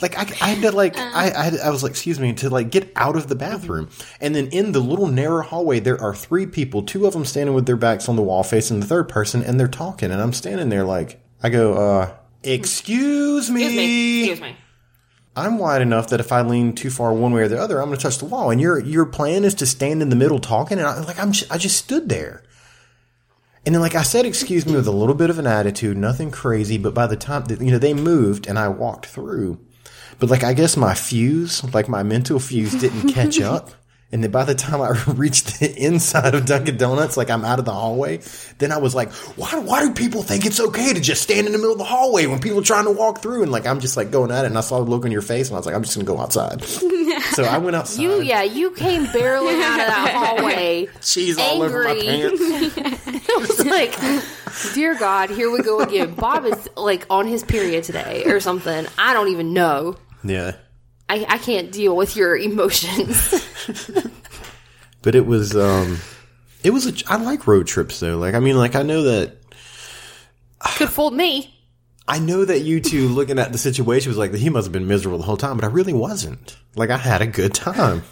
[0.00, 2.70] Like I, I had to like I, I I was like excuse me to like
[2.70, 3.88] get out of the bathroom
[4.20, 7.52] and then in the little narrow hallway there are three people two of them standing
[7.52, 10.32] with their backs on the wall facing the third person and they're talking and I'm
[10.32, 14.20] standing there like I go uh excuse me, Excuse me.
[14.20, 14.56] Excuse me.
[15.38, 17.88] I'm wide enough that if I lean too far one way or the other I'm
[17.88, 20.38] going to touch the wall and your your plan is to stand in the middle
[20.38, 22.42] talking and I like I'm I just stood there
[23.68, 26.30] and then, like I said, excuse me with a little bit of an attitude, nothing
[26.30, 26.78] crazy.
[26.78, 29.60] But by the time that, you know, they moved and I walked through,
[30.18, 33.72] but like I guess my fuse, like my mental fuse didn't catch up.
[34.10, 37.58] And then by the time I reached the inside of Dunkin' Donuts, like I'm out
[37.58, 38.20] of the hallway,
[38.56, 41.52] then I was like, why, why do people think it's okay to just stand in
[41.52, 43.42] the middle of the hallway when people are trying to walk through?
[43.42, 45.20] And like, I'm just like going at it and I saw the look on your
[45.20, 46.64] face and I was like, I'm just going to go outside.
[47.34, 48.02] so I went outside.
[48.02, 50.88] You, yeah, you came barreling out of that hallway.
[51.02, 52.40] Cheese all over my pants.
[52.40, 56.14] It was like, dear God, here we go again.
[56.14, 58.86] Bob is like on his period today or something.
[58.96, 59.96] I don't even know.
[60.24, 60.56] Yeah.
[61.08, 63.44] I, I can't deal with your emotions.
[65.02, 65.98] But it was, um,
[66.64, 68.18] it was a, I like road trips though.
[68.18, 69.36] Like, I mean, like I know that
[70.76, 71.54] Could fool me.
[72.06, 74.88] I know that you two looking at the situation was like he must have been
[74.88, 76.56] miserable the whole time, but I really wasn't.
[76.74, 78.02] Like I had a good time.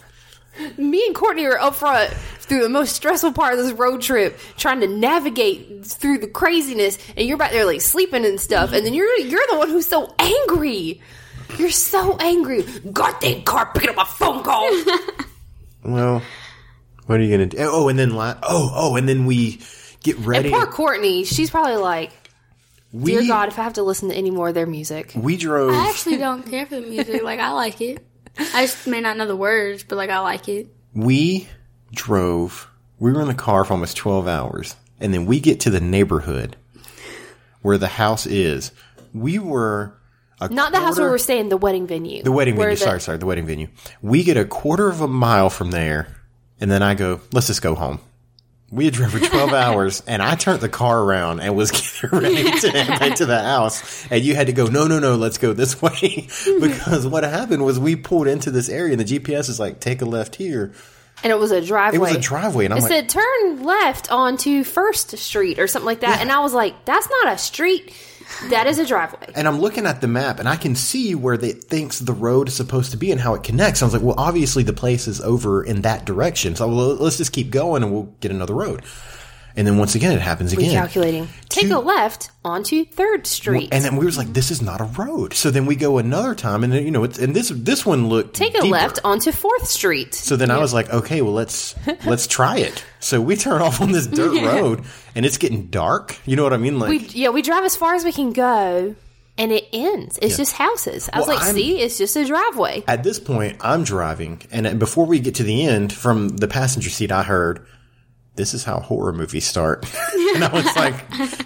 [0.77, 4.39] Me and Courtney are up front through the most stressful part of this road trip,
[4.55, 8.85] trying to navigate through the craziness, and you're back there like sleeping and stuff, and
[8.85, 11.01] then you're you're the one who's so angry.
[11.57, 12.63] You're so angry.
[12.91, 14.69] Goddamn car picking up my phone call.
[15.83, 16.21] Well,
[17.05, 17.57] what are you gonna do?
[17.61, 19.61] Oh, and then la- oh oh, and then we
[20.03, 20.49] get ready.
[20.49, 22.11] and poor Courtney, she's probably like,
[22.91, 25.37] we "Dear God, if I have to listen to any more of their music, we
[25.37, 25.71] drove.
[25.73, 27.23] I actually don't care for the music.
[27.23, 28.05] Like I like it.
[28.53, 30.67] I just may not know the words, but like I like it.
[30.93, 31.47] we
[31.93, 32.67] drove.
[32.99, 35.79] We were in the car for almost twelve hours, and then we get to the
[35.79, 36.57] neighborhood
[37.61, 38.73] where the house is.
[39.13, 39.93] We were a
[40.51, 42.71] not the house where we're staying, the wedding venue, The wedding venue.
[42.71, 43.67] the- sorry, sorry, the wedding venue.
[44.01, 46.07] We get a quarter of a mile from there,
[46.59, 47.99] and then I go, let's just go home.
[48.69, 51.71] We had driven 12 hours, and I turned the car around and was
[52.01, 54.05] getting ready to head back to the house.
[54.11, 56.27] And you had to go, no, no, no, let's go this way.
[56.59, 60.01] because what happened was we pulled into this area, and the GPS is like, take
[60.01, 60.73] a left here.
[61.23, 61.97] and it was a driveway.
[61.97, 65.67] It was a driveway, and I'm It like, said turn left onto First Street or
[65.67, 67.91] something like that, and I was like, "That's not a street.
[68.49, 71.33] That is a driveway." And I'm looking at the map and I can see where
[71.35, 73.81] it thinks the road is supposed to be and how it connects.
[73.81, 76.55] I was like, well, obviously the place is over in that direction.
[76.55, 78.83] So let's just keep going and we'll get another road.
[79.57, 80.71] And then once again, it happens again.
[80.87, 81.27] Recalculating.
[81.49, 83.69] Take Two- a left onto Third Street.
[83.71, 85.33] And then we was like, this is not a road.
[85.33, 88.07] So then we go another time and then, you know, it's, and this, this one
[88.07, 88.67] looked Take a deeper.
[88.67, 90.13] left onto Fourth Street.
[90.13, 92.85] So then I was like, okay, well, let's, let's try it.
[92.99, 94.83] So we turn off on this dirt road
[95.15, 96.15] and it's getting dark.
[96.25, 96.77] You know what I mean?
[96.77, 98.95] Like, We yeah, we drive as far as we can go,
[99.39, 100.19] and it ends.
[100.21, 101.09] It's just houses.
[101.11, 104.67] I was like, I'm- "See, it's just a driveway." At this point, I'm driving, and
[104.67, 107.65] uh, before we get to the end, from the passenger seat, I heard,
[108.37, 109.85] "This is how horror movies start,"
[110.35, 110.95] and I was like,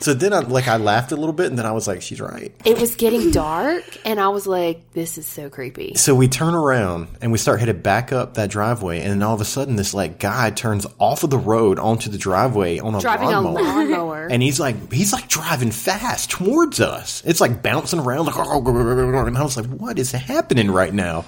[0.04, 2.22] "So then, I like, I laughed a little bit, and then I was like, she's
[2.22, 6.28] right." It was getting dark, and I was like, "This is so creepy." So we
[6.28, 9.46] turn around and we start headed back up that driveway, and then all of a
[9.46, 13.30] sudden, this like guy turns off of the road onto the driveway on a Driving
[13.30, 13.64] a lawnmower.
[13.64, 14.28] lawnmower.
[14.30, 17.24] And he's like, he's like driving fast towards us.
[17.26, 21.26] It's like bouncing around, like, and I was like, what is happening right now?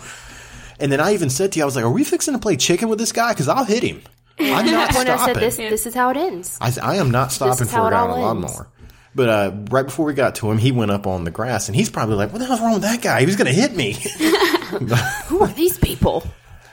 [0.79, 2.57] And then I even said to you, I was like, are we fixing to play
[2.57, 3.31] chicken with this guy?
[3.31, 4.01] Because I'll hit him.
[4.51, 5.33] I'm not when I stopping.
[5.35, 6.57] said this, this is how it ends.
[6.59, 8.67] I, I am not stopping for a guy on a lawnmower.
[9.15, 11.75] But uh, right before we got to him, he went up on the grass, and
[11.75, 13.19] he's probably like, "What the hell's wrong with that guy?
[13.19, 13.91] He was going to hit me."
[15.27, 16.23] Who are these people?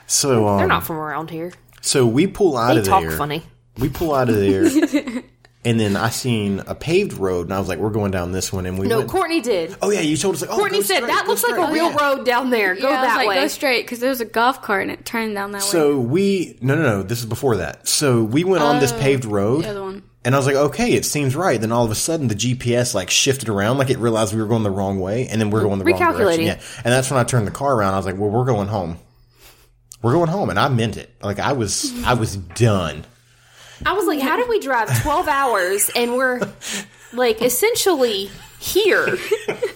[0.07, 1.53] so, um, They're not from around here.
[1.81, 2.83] so we pull out of there.
[2.83, 3.17] They of talk there.
[3.17, 3.43] funny.
[3.77, 4.63] We pull out of there,
[5.63, 8.51] and then I seen a paved road, and I was like, "We're going down this
[8.51, 9.75] one." And we No, went, Courtney did.
[9.81, 10.49] Oh yeah, you told us like.
[10.49, 11.97] Oh, Courtney go said straight, that go looks like a real Oh, yeah.
[12.15, 12.75] road down there.
[12.75, 13.35] Go yeah, I was that like, way.
[13.35, 15.67] go straight because there was a golf cart and it turned down that way.
[15.67, 17.03] So we no no no.
[17.03, 17.87] This is before that.
[17.87, 20.03] So we went on this oh, paved road, the other one.
[20.25, 21.61] and I was like, okay, it seems right.
[21.61, 24.47] Then all of a sudden, the GPS like shifted around, like it realized we were
[24.47, 26.43] going the wrong way, and then we're going the wrong direction.
[26.43, 26.45] Recalculating.
[26.47, 27.93] Yeah, and that's when I turned the car around.
[27.93, 28.97] I was like, well, we're going home.
[30.01, 31.11] We're going home, and I meant it.
[31.21, 33.05] Like I was, I was done.
[33.85, 36.41] I was like, how did we drive 12 hours and we're
[37.13, 39.17] like essentially here?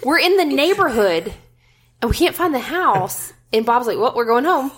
[0.03, 1.33] We're in the neighborhood
[2.01, 3.33] and we can't find the house.
[3.51, 4.71] And Bob's like, well, we're going home.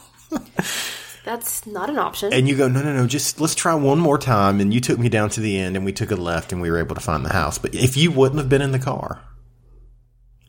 [1.24, 2.32] That's not an option.
[2.32, 4.62] And you go, no, no, no, just let's try one more time.
[4.62, 6.72] And you took me down to the end, and we took a left, and we
[6.72, 7.58] were able to find the house.
[7.58, 9.20] But if you wouldn't have been in the car,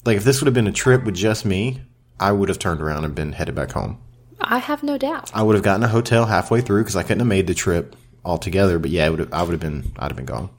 [0.04, 1.82] like if this would have been a trip with just me,
[2.20, 4.00] I would have turned around and been headed back home.
[4.40, 5.32] I have no doubt.
[5.34, 7.96] I would have gotten a hotel halfway through because I couldn't have made the trip
[8.28, 8.78] altogether.
[8.78, 10.50] But yeah, it would have, I would have been, I'd have been gone.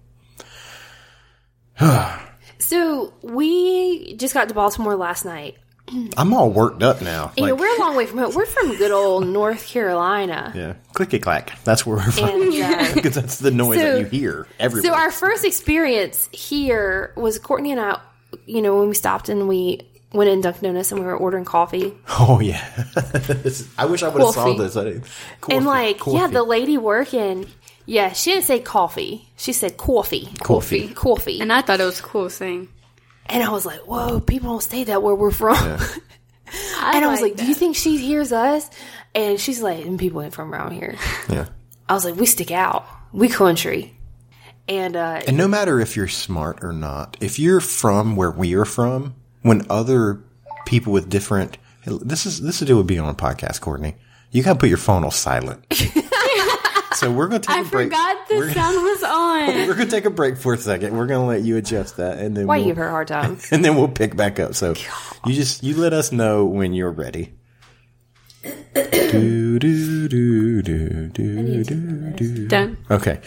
[2.61, 5.57] So we just got to Baltimore last night.
[6.17, 7.31] I'm all worked up now.
[7.37, 8.35] Like, we're a long way from home.
[8.35, 10.51] We're from good old North Carolina.
[10.55, 11.57] yeah, clicky clack.
[11.63, 14.91] That's where we're from And uh, because that's the noise So- that you hear everywhere.
[14.91, 17.99] So our first experience here was Courtney and I.
[18.45, 19.79] You know, when we stopped and we
[20.13, 22.63] went in Dunkin' Donuts and we were ordering coffee, oh yeah,
[23.43, 24.75] is- I wish I would have saw this.
[24.75, 26.33] I didn't- and Coffee, like, yeah, coffee.
[26.33, 27.47] the lady working,
[27.89, 29.27] yeah, she didn't say coffee.
[29.35, 30.89] She said coffee, Coffee.
[30.89, 31.41] coffee.
[31.41, 32.67] and I thought it was a cool thing.
[33.25, 35.55] And I was like, whoa, people don't say that where we're from.
[35.57, 38.69] I and I was like, do you think she hears us?
[39.15, 40.95] And she's like, and people ain't from around here.
[41.29, 41.47] Yeah.
[41.87, 42.85] I was like, we stick out.
[43.11, 43.95] We country.
[44.67, 48.53] And uh, And no matter if you're smart or not, if you're from where we
[48.53, 50.21] are from, when other
[50.65, 53.95] people with different this is this is deal with being on a podcast, Courtney.
[54.31, 55.65] You gotta put your phone on silent.
[56.99, 57.93] so we're gonna take I a break.
[57.93, 59.47] I forgot the we're, sound was on.
[59.67, 60.97] we're gonna take a break for a second.
[60.97, 63.07] We're gonna let you adjust that, and then why we'll, you give her a hard
[63.07, 63.39] time?
[63.51, 64.55] and then we'll pick back up.
[64.55, 64.73] So
[65.25, 67.33] you just you let us know when you're ready.
[68.73, 72.47] do, do, do, do, do, do, do.
[72.47, 72.77] Done.
[72.89, 73.19] Okay.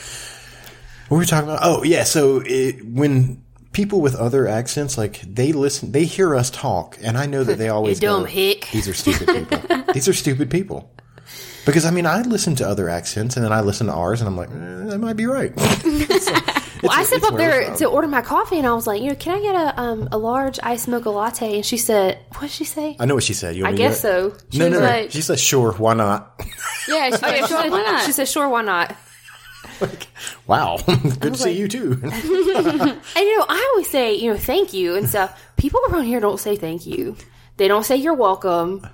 [1.08, 1.60] What were we talking about?
[1.62, 2.04] Oh, yeah.
[2.04, 7.18] So it, when people with other accents, like they listen, they hear us talk, and
[7.18, 8.68] I know that they always You dumb go, hick.
[8.72, 9.92] These are stupid people.
[9.92, 10.90] These are stupid people.
[11.64, 14.28] Because I mean, I listen to other accents, and then I listen to ours, and
[14.28, 15.52] I'm like, eh, that might be right.
[16.82, 19.14] Well, I stepped up there to order my coffee, and I was like, you know,
[19.14, 21.54] can I get a um, a large iced mocha latte?
[21.54, 22.96] And she said, what did she say?
[22.98, 23.54] I know what she said.
[23.54, 24.36] You I me guess do so.
[24.50, 24.86] She No, was no, no.
[24.86, 26.34] like, She said, "Sure, why not?"
[26.88, 28.04] yeah, she's like, she, sure, said, why not?
[28.04, 28.96] she said, sure, why not?
[29.80, 30.08] Like,
[30.48, 30.78] wow,
[31.20, 32.00] good to see like- you too.
[32.02, 35.40] And you know, I always say, you know, thank you and stuff.
[35.56, 37.16] People around here don't say thank you.
[37.58, 38.84] They don't say you're welcome.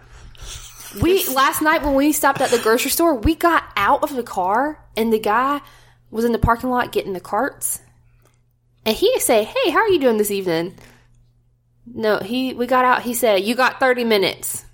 [1.00, 4.22] We last night when we stopped at the grocery store, we got out of the
[4.22, 5.60] car and the guy
[6.10, 7.80] was in the parking lot getting the carts.
[8.86, 10.74] And he said, "Hey, how are you doing this evening?"
[11.86, 13.02] No, he we got out.
[13.02, 14.64] He said, "You got 30 minutes."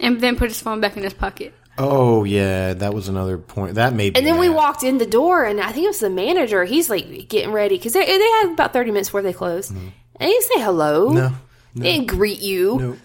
[0.00, 1.52] and then put his phone back in his pocket.
[1.76, 3.74] oh yeah, that was another point.
[3.74, 4.16] That made.
[4.16, 6.64] And then we walked in the door, and I think it was the manager.
[6.64, 9.70] He's like getting ready because they, they have about 30 minutes before they close.
[9.70, 11.08] And he say hello.
[11.08, 11.16] Mm-hmm.
[11.16, 11.32] No,
[11.74, 12.78] They didn't greet you.
[12.78, 12.96] no.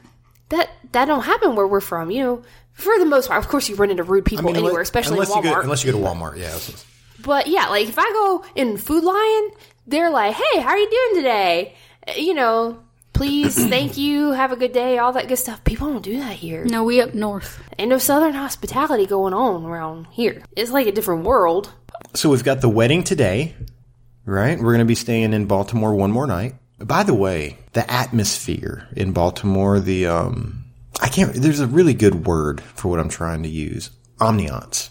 [0.49, 2.10] That that don't happen where we're from.
[2.12, 2.41] You know,
[2.73, 4.88] for the most part, of course, you run into rude people I mean, anywhere, unless-
[4.88, 5.56] especially in unless you Walmart.
[5.56, 6.43] go, unless you go to Walmart, yeah.
[6.49, 6.86] that's-
[7.21, 9.51] but yeah, like if I go in Food Lion,
[9.88, 11.75] they're like, "Hey, how are you doing today?"
[12.08, 12.79] Uh, You know,
[13.13, 15.63] please, thank you, have a good day, all that good stuff.
[15.63, 16.65] People don't do that here.
[16.65, 17.62] No, we up north.
[17.79, 20.41] Ain't no Southern hospitality going on around here.
[20.56, 21.71] It's like a different world.
[22.13, 23.56] So we've got the wedding today,
[24.25, 24.58] right?
[24.58, 26.56] We're going to be staying in Baltimore one more night.
[26.79, 30.62] By the way, the atmosphere in Baltimore, the um,
[31.01, 31.34] I can't.
[31.34, 33.89] There's a really good word for what I'm trying to use.
[34.19, 34.89] Ambiance.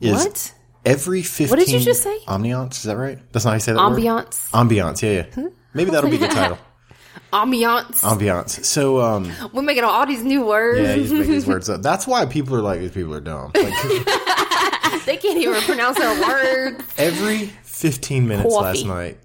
[0.00, 0.54] Is What?
[0.84, 2.18] Every 15 What did you just say?
[2.26, 3.18] Ambiance, is that right?
[3.32, 3.98] That's not how you say that word?
[3.98, 5.48] Ambiance, Ambiance, yeah, yeah.
[5.74, 6.56] Maybe that'll be the title.
[7.32, 8.00] ambiance.
[8.02, 8.64] Ambiance.
[8.64, 10.80] So, um, We're making all these new words.
[10.80, 11.82] yeah, you just make these words up.
[11.82, 13.50] That's why people are like, these people are dumb.
[13.54, 13.74] Like,
[15.04, 16.84] They can't even pronounce their words.
[16.96, 18.64] every 15 minutes Coffee.
[18.64, 19.18] last night,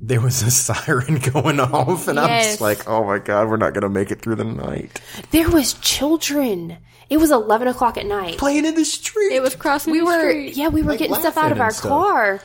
[0.00, 3.72] there was a siren going off, and I'm just like, oh my god, we're not
[3.74, 5.00] going to make it through the night.
[5.30, 6.78] There was children.
[7.08, 8.38] It was eleven o'clock at night.
[8.38, 9.32] Playing in the street.
[9.34, 10.56] It was crossing we the were street.
[10.56, 11.88] yeah we were Like getting stuff out of our stuff.
[11.88, 12.40] car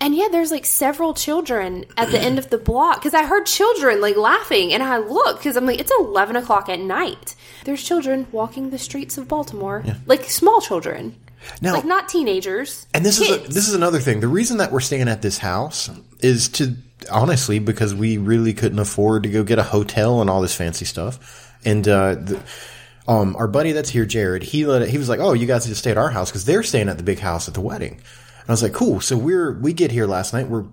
[0.00, 3.46] and yeah there's like several children at the end of the block because i heard
[3.46, 7.80] children like laughing and i look because i'm like it's 11 o'clock at night there's
[7.82, 11.14] children walking the streets of baltimore like small children
[11.62, 14.18] now, like not teenagers And this is a, this is another thing.
[14.20, 15.90] The reason that we're staying at this house
[16.20, 16.74] is to
[17.10, 20.84] honestly because we really couldn't afford to go get a hotel and all this fancy
[20.84, 21.52] stuff.
[21.64, 22.42] And uh, the,
[23.06, 25.66] um, our buddy that's here, Jared, he let it, he was like, "Oh, you guys
[25.66, 27.92] just stay at our house because they're staying at the big house at the wedding."
[27.92, 30.48] And I was like, "Cool." So we're we get here last night.
[30.48, 30.66] We're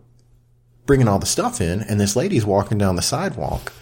[0.86, 3.74] bringing all the stuff in, and this lady's walking down the sidewalk,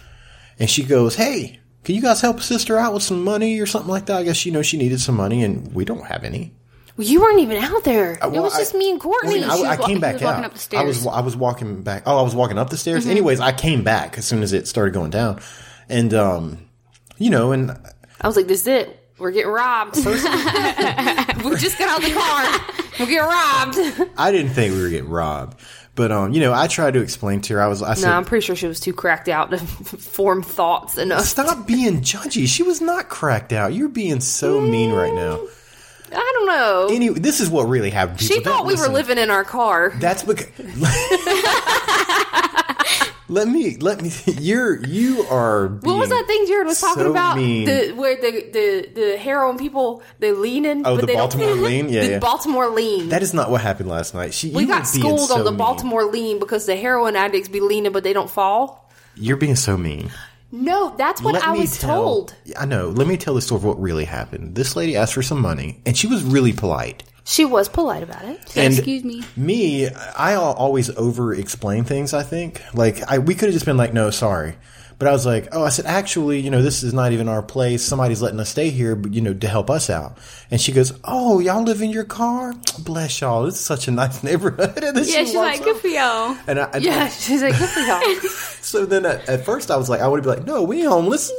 [0.58, 3.64] and she goes, "Hey." Can you guys help a sister out with some money or
[3.64, 4.18] something like that?
[4.18, 6.52] I guess you know she needed some money, and we don't have any.
[6.98, 9.76] You weren't even out there it well, was I- just me and courtney I, I
[9.76, 10.44] was came back out.
[10.44, 10.98] up the I was.
[10.98, 11.08] Mm-hmm.
[11.08, 12.02] I was walking back.
[12.06, 13.06] Oh, I was walking up the stairs.
[13.06, 15.40] Anyways, I came back as soon as it started going down,
[15.88, 16.58] and um,
[17.18, 17.70] you know, and
[18.22, 20.02] i was like this is it we're getting robbed we
[21.56, 25.08] just got out of the car we're getting robbed I didn't think we were getting
[25.08, 25.60] robbed,
[25.94, 27.62] but um, you know, I tried to explain to her.
[27.62, 30.42] I was I said, no i'm pretty sure she was too cracked out to form
[30.42, 32.46] thoughts enough stop being judgy.
[32.46, 33.72] She was not cracked out.
[33.74, 35.40] You're being so mean right now.
[36.12, 38.18] I don't know Anyway, this is what really happened.
[38.18, 38.36] People.
[38.36, 39.90] She thought we were living in our car.
[40.00, 40.48] That's because.
[43.28, 44.10] let me let me.
[44.26, 45.68] You're you are.
[45.68, 47.36] What was that thing Jared was talking so about?
[47.36, 47.66] mean.
[47.66, 50.80] The where the the the heroin people they leaning.
[50.84, 51.88] Oh, but the they don't- Baltimore lean?
[51.88, 52.18] Yeah, the yeah.
[52.18, 53.10] Baltimore lean.
[53.10, 54.34] That is not what happened last night.
[54.34, 55.58] She, we got schooled so on the mean.
[55.58, 58.90] Baltimore lean because the heroin addicts be leaning, but they don't fall.
[59.14, 60.10] You're being so mean.
[60.52, 62.34] No, that's what Let I was tell- told.
[62.58, 62.88] I know.
[62.88, 64.54] Let me tell the story of what really happened.
[64.56, 67.04] This lady asked for some money, and she was really polite.
[67.24, 68.56] She was polite about it.
[68.56, 69.22] And Excuse me.
[69.36, 72.12] Me, I always over explain things.
[72.12, 74.56] I think like I we could have just been like, no, sorry.
[75.00, 77.42] But I was like, oh, I said, actually, you know, this is not even our
[77.42, 77.82] place.
[77.82, 80.18] Somebody's letting us stay here, but you know, to help us out.
[80.50, 82.52] And she goes, oh, y'all live in your car?
[82.80, 83.46] Bless y'all.
[83.46, 84.84] It's such a nice neighborhood.
[84.84, 86.36] And then Yeah, she she's like, good for y'all.
[86.46, 88.14] And I, I- Yeah, she's like, good for y'all.
[88.60, 91.32] so then at, at first I was like, I would be like, no, we homeless.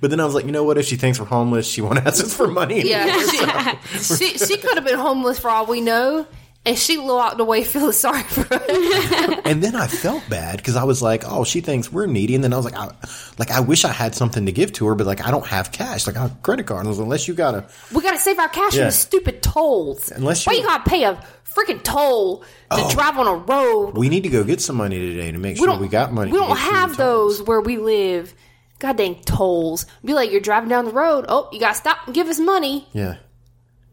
[0.00, 0.78] But then I was like, you know what?
[0.78, 2.80] If she thinks we're homeless, she won't ask us for money.
[2.88, 6.26] Yeah, she, she, she could have been homeless for all we know,
[6.64, 9.40] and she walked away feeling sorry for us.
[9.44, 12.34] And then I felt bad because I was like, oh, she thinks we're needy.
[12.34, 12.90] And then I was like, I,
[13.38, 15.72] like I wish I had something to give to her, but like I don't have
[15.72, 16.80] cash, like I have a credit card.
[16.80, 18.82] And I was like, unless you got a, We gotta save our cash Yeah.
[18.82, 20.10] from the stupid tolls.
[20.12, 21.22] Unless Why you- you gotta pay a
[21.54, 22.90] freaking toll to oh.
[22.92, 23.96] drive on a road?
[23.96, 26.32] we need to go get some money today to make We sure we got money.
[26.32, 28.32] We don't have those where we live.
[28.78, 29.86] God dang tolls.
[30.04, 31.26] Be like you're driving down the road.
[31.28, 32.88] Oh, you gotta stop and give us money.
[32.92, 33.16] Yeah,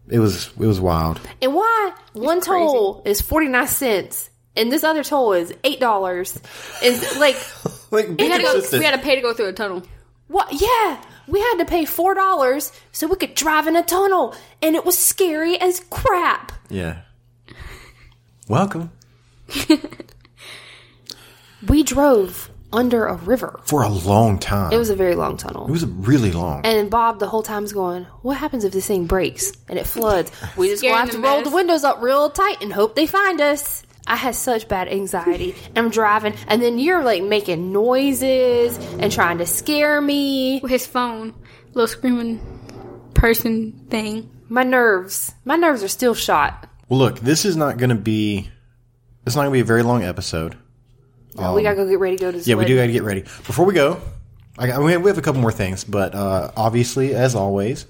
[0.10, 1.20] it was it was wild.
[1.42, 6.40] And why one toll is forty nine cents and this other toll is eight dollars?
[6.84, 7.38] Is like
[7.92, 9.82] Like We had, to go, we had to pay to go through a tunnel.
[10.28, 10.48] what?
[10.52, 14.76] Yeah, we had to pay four dollars so we could drive in a tunnel, and
[14.76, 16.52] it was scary as crap.
[16.70, 17.02] yeah.
[18.48, 18.92] Welcome
[21.68, 23.60] We drove under a river.
[23.66, 24.72] for a long time.
[24.72, 25.68] It was a very long tunnel.
[25.68, 26.66] it was really long.
[26.66, 29.88] And Bob the whole time is going, What happens if this thing breaks and it
[29.88, 30.32] floods?
[30.58, 33.42] We just gonna have to roll the windows up real tight and hope they find
[33.42, 33.84] us.
[34.08, 35.54] I had such bad anxiety.
[35.76, 40.60] I'm driving, and then you're like making noises and trying to scare me.
[40.64, 41.34] With his phone,
[41.74, 42.40] little screaming
[43.14, 44.30] person thing.
[44.48, 46.68] My nerves, my nerves are still shot.
[46.88, 48.50] well, look, this is not going to be.
[49.28, 50.58] It's not going to be a very long episode.
[51.36, 53.22] We gotta go get ready to go to Um, Yeah, we do gotta get ready.
[53.22, 54.00] Before we go,
[54.58, 57.86] I we, have, we have a couple more things, but uh, obviously, as always,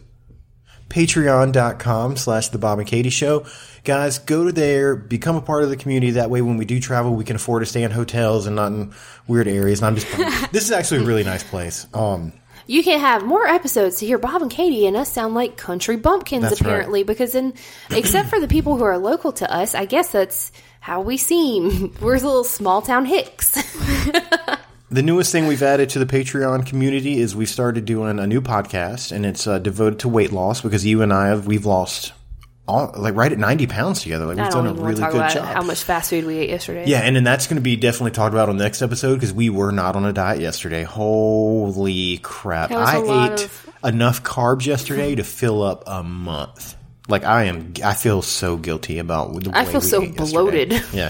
[0.89, 3.45] patreon.com slash the Bob and Katie Show.
[3.83, 6.11] Guys, go to there, become a part of the community.
[6.11, 8.71] That way, when we do travel, we can afford to stay in hotels and not
[8.71, 8.93] in
[9.27, 9.79] weird areas.
[9.81, 11.87] And I'm just, this is actually a really nice place.
[11.93, 12.33] Um,
[12.67, 15.95] You can have more episodes to hear Bob and Katie and us sound like country
[15.95, 16.67] bumpkins, That's right.
[16.67, 17.53] apparently, because then,
[17.89, 21.93] except for the people who are local to us, I guess that's how we seem.
[22.01, 23.57] We're little small town hicks.
[24.91, 28.41] The newest thing we've added to the Patreon community is we've started doing a new
[28.41, 32.11] podcast, and it's uh, devoted to weight loss because you and I have we've lost
[32.67, 34.25] all, like right at ninety pounds together.
[34.25, 35.45] Like we've done a really good job.
[35.45, 36.85] how much fast food we ate yesterday.
[36.87, 39.31] Yeah, and then that's going to be definitely talked about on the next episode because
[39.31, 40.81] we were not on a diet yesterday.
[40.85, 42.71] Holy crap!
[42.71, 46.75] I ate of- enough carbs yesterday to fill up a month.
[47.09, 50.31] Like I am, I feel so guilty about the I feel so yesterday.
[50.31, 50.83] bloated.
[50.93, 51.09] Yeah.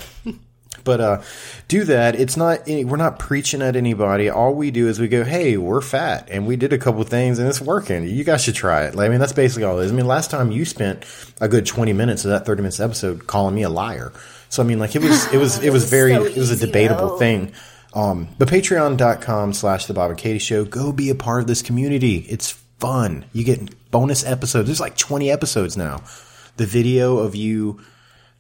[0.85, 1.21] But uh,
[1.67, 2.15] do that.
[2.15, 2.61] It's not.
[2.67, 4.29] any- We're not preaching at anybody.
[4.29, 7.37] All we do is we go, "Hey, we're fat, and we did a couple things,
[7.37, 8.07] and it's working.
[8.07, 9.91] You guys should try it." Like, I mean, that's basically all it is.
[9.91, 11.05] I mean, last time you spent
[11.41, 14.13] a good twenty minutes of that thirty minutes episode calling me a liar.
[14.47, 16.65] So I mean, like, it was, it was, it was very, so it was a
[16.65, 17.17] debatable though.
[17.17, 17.51] thing.
[17.93, 21.61] Um, but patreon.com slash the Bob and Katie show, go be a part of this
[21.61, 22.17] community.
[22.29, 23.25] It's fun.
[23.33, 24.67] You get bonus episodes.
[24.67, 26.03] There's like 20 episodes now.
[26.57, 27.81] The video of you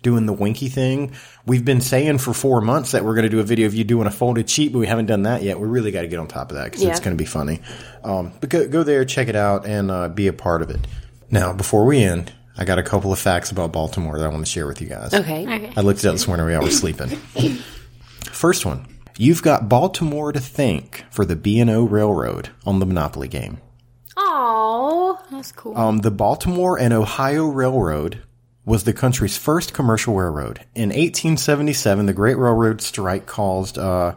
[0.01, 1.13] doing the winky thing.
[1.45, 3.83] We've been saying for four months that we're going to do a video of you
[3.83, 5.59] doing a folded cheat, but we haven't done that yet.
[5.59, 7.61] We really got to get on top of that because it's going to be funny.
[8.03, 10.79] Um, but go, go there, check it out, and uh, be a part of it.
[11.29, 14.45] Now, before we end, I got a couple of facts about Baltimore that I want
[14.45, 15.13] to share with you guys.
[15.13, 15.43] Okay.
[15.43, 15.73] Okay.
[15.75, 17.09] I looked it up this morning while I was sleeping.
[18.31, 18.85] First one.
[19.17, 23.59] You've got Baltimore to thank for the B&O Railroad on the Monopoly game.
[24.19, 25.17] Aww.
[25.31, 25.77] That's cool.
[25.77, 28.21] Um, the Baltimore and Ohio Railroad
[28.65, 30.59] was the country's first commercial railroad.
[30.75, 34.15] In 1877, the Great Railroad Strike caused uh,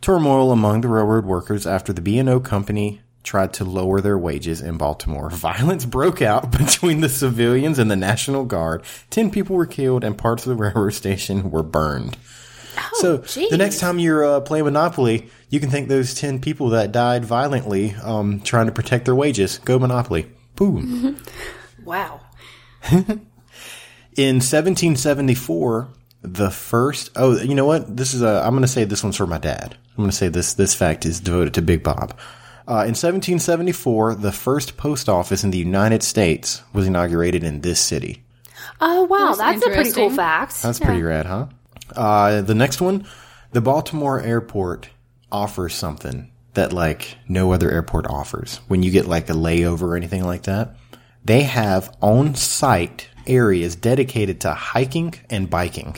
[0.00, 4.78] turmoil among the railroad workers after the B&O Company tried to lower their wages in
[4.78, 5.30] Baltimore.
[5.30, 8.82] Violence broke out between the civilians and the National Guard.
[9.10, 12.16] Ten people were killed, and parts of the railroad station were burned.
[12.94, 16.92] So the next time you're uh, playing Monopoly, you can thank those ten people that
[16.92, 19.58] died violently um, trying to protect their wages.
[19.58, 20.30] Go Monopoly!
[20.56, 21.16] Boom.
[21.84, 22.20] Wow.
[22.90, 25.88] In 1774,
[26.20, 27.10] the first.
[27.16, 27.96] Oh, you know what?
[27.96, 28.42] This is a.
[28.44, 29.74] I'm going to say this one's for my dad.
[29.92, 30.52] I'm going to say this.
[30.52, 32.10] This fact is devoted to Big Bob.
[32.66, 37.80] Uh, in 1774, the first post office in the United States was inaugurated in this
[37.80, 38.22] city.
[38.82, 40.62] Oh wow, That's that's, a pretty cool fact.
[40.62, 41.46] That's pretty rad, huh?
[41.96, 43.06] Uh, the next one,
[43.52, 44.88] the Baltimore airport
[45.30, 48.60] offers something that like no other airport offers.
[48.68, 50.76] When you get like a layover or anything like that,
[51.24, 55.96] they have on-site areas dedicated to hiking and biking.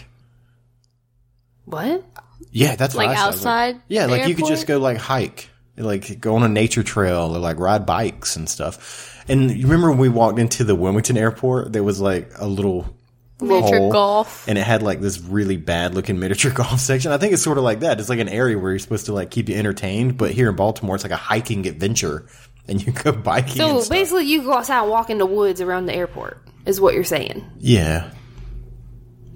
[1.64, 2.04] what?
[2.52, 6.18] Yeah, that's Like was like- outside yeah, like you could just go like hike, like
[6.20, 9.22] go on a nature trail or like ride bikes and stuff.
[9.28, 12.92] And you remember when we walked into the Wilmington airport, there was like a little
[13.42, 14.48] Miniature hole, golf.
[14.48, 17.12] and it had like this really bad looking miniature golf section.
[17.12, 18.00] I think it's sort of like that.
[18.00, 20.56] It's like an area where you're supposed to like keep you entertained, but here in
[20.56, 22.26] Baltimore, it's like a hiking adventure,
[22.68, 23.56] and you go biking.
[23.56, 26.42] So basically, you go outside and walk in the woods around the airport.
[26.66, 27.44] Is what you're saying?
[27.58, 28.10] yeah.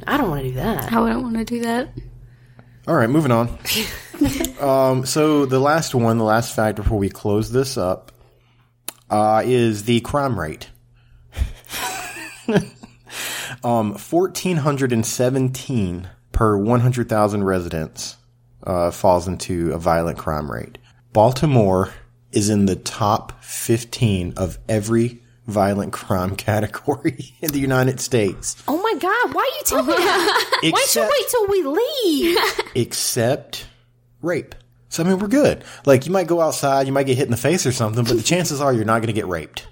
[0.07, 0.93] I don't want to do that.
[0.93, 1.89] I wouldn't want to do that.
[2.87, 3.49] All right, moving on.
[4.61, 8.13] um, so the last one, the last fact before we close this up
[9.09, 10.69] uh, is the crime rate.
[13.65, 18.17] Um, fourteen hundred and seventeen per one hundred thousand residents
[18.63, 20.79] uh, falls into a violent crime rate.
[21.13, 21.91] Baltimore
[22.33, 28.81] is in the top fifteen of every violent crime category in the United States, Oh
[28.81, 30.51] my god, why are you telling me that?
[30.63, 32.39] Why don't you wait till we leave?
[32.75, 33.67] except
[34.23, 34.55] rape.
[34.89, 35.65] So I mean, we're good.
[35.85, 38.17] Like you might go outside, you might get hit in the face or something, but
[38.17, 39.67] the chances are you're not going to get raped.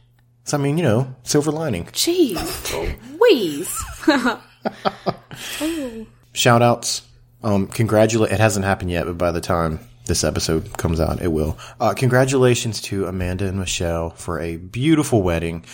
[0.44, 1.84] So I mean, you know, silver lining.
[1.86, 2.72] Jeez,
[3.20, 3.72] Louise.
[6.32, 7.02] Shout outs.
[7.42, 8.32] Um, congratulate.
[8.32, 11.58] It hasn't happened yet, but by the time this episode comes out, it will.
[11.80, 15.64] Uh, congratulations to Amanda and Michelle for a beautiful wedding.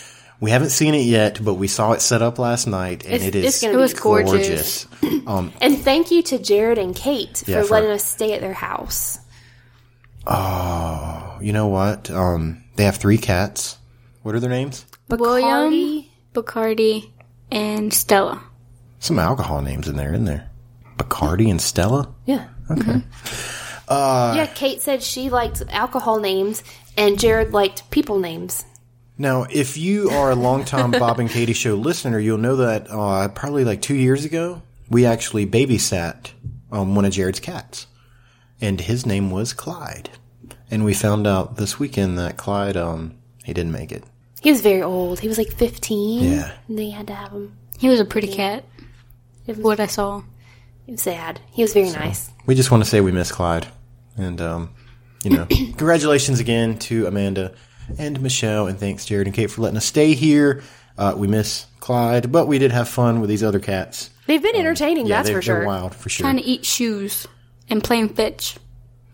[0.41, 3.29] We haven't seen it yet, but we saw it set up last night, and It's-
[3.29, 4.87] it is it's It was gorgeous.
[5.01, 5.23] gorgeous.
[5.29, 8.41] Um, And thank you to Jared and Kate for Yeah, for- letting us stay at
[8.41, 9.19] their house.
[10.27, 12.11] Oh, you know what?
[12.11, 13.78] Um, they have three cats.
[14.29, 14.85] What are their names?
[15.09, 16.09] William, Bacardi.
[16.35, 17.11] Bacardi,
[17.51, 18.43] and Stella.
[18.99, 20.51] Some alcohol names in there, isn't there?
[20.99, 22.15] Bacardi and Stella.
[22.27, 22.49] Yeah.
[22.71, 23.01] Okay.
[23.89, 26.63] yeah, Kate said she liked alcohol names
[26.95, 28.67] and Jared liked people names.
[29.17, 33.29] Now, if you are a longtime Bob and Katie show listener, you'll know that uh,
[33.29, 34.61] probably like two years ago,
[34.91, 36.33] we actually babysat
[36.71, 37.87] um, one of Jared's cats,
[38.61, 40.11] and his name was Clyde.
[40.71, 44.05] And we found out this weekend that Clyde, um, he didn't make it.
[44.41, 45.21] He was very old.
[45.21, 46.33] He was like 15.
[46.33, 46.53] Yeah.
[46.69, 47.57] And they had to have him.
[47.79, 48.65] He was a pretty cat.
[49.47, 50.23] What I saw.
[50.87, 51.41] It was sad.
[51.51, 52.31] He was very nice.
[52.47, 53.67] We just want to say we miss Clyde,
[54.17, 54.71] and um,
[55.23, 57.55] you know, congratulations again to Amanda
[57.99, 60.63] and Michelle, and thanks Jared and Kate for letting us stay here.
[60.97, 64.11] Uh, we miss Clyde, but we did have fun with these other cats.
[64.27, 65.67] They've been entertaining, Yeah, that's they, for they're sure.
[65.67, 66.25] wild for sure.
[66.25, 67.27] Trying to eat shoes
[67.71, 68.57] and playing fetch.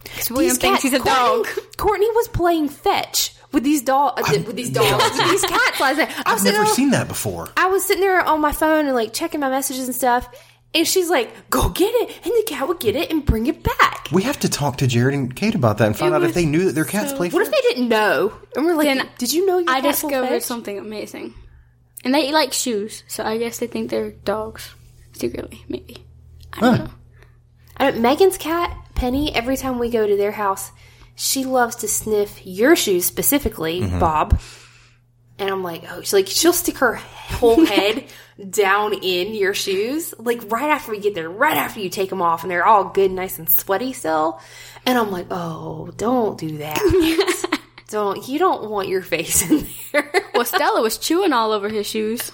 [0.03, 1.45] Because William These thinks cats, he's a dog.
[1.47, 5.81] Courtney, Courtney was playing fetch with these dog, uh, with these dogs, with these cats
[5.81, 6.11] last night.
[6.27, 7.49] I I've sitting never there- seen that before.
[7.57, 10.29] I was sitting there on my phone and like checking my messages and stuff,
[10.75, 13.63] and she's like, "Go get it," and the cat would get it and bring it
[13.63, 14.09] back.
[14.13, 16.35] We have to talk to Jared and Kate about that and find It out if
[16.35, 17.63] they knew that their cats so- play What if fetch.
[17.63, 18.35] they didn't know?
[18.57, 21.33] And we're like, Then "Did you know your I cat will discovered fetch?" something amazing.
[22.05, 24.75] And they like shoes, so I guess they think they're dogs.
[25.15, 26.05] Secretly, maybe.
[26.53, 26.91] I don't know.
[27.77, 30.71] I don't- Megan's cat, Penny, every time we go to their house,
[31.15, 33.99] she loves to sniff your shoes specifically, Mm-hmm.
[33.99, 34.41] Bob.
[35.37, 38.05] And I'm like, oh, she's like, she'll stick her whole head
[38.51, 42.23] down in your shoes, like right after we get there, right after you take them
[42.23, 44.41] off, and they're all good, nice and sweaty still.
[44.87, 46.79] And I'm like, oh, don't do that.
[47.89, 50.11] don't you don't want your face in there.
[50.35, 52.33] Well, Stella was chewing all over his shoes,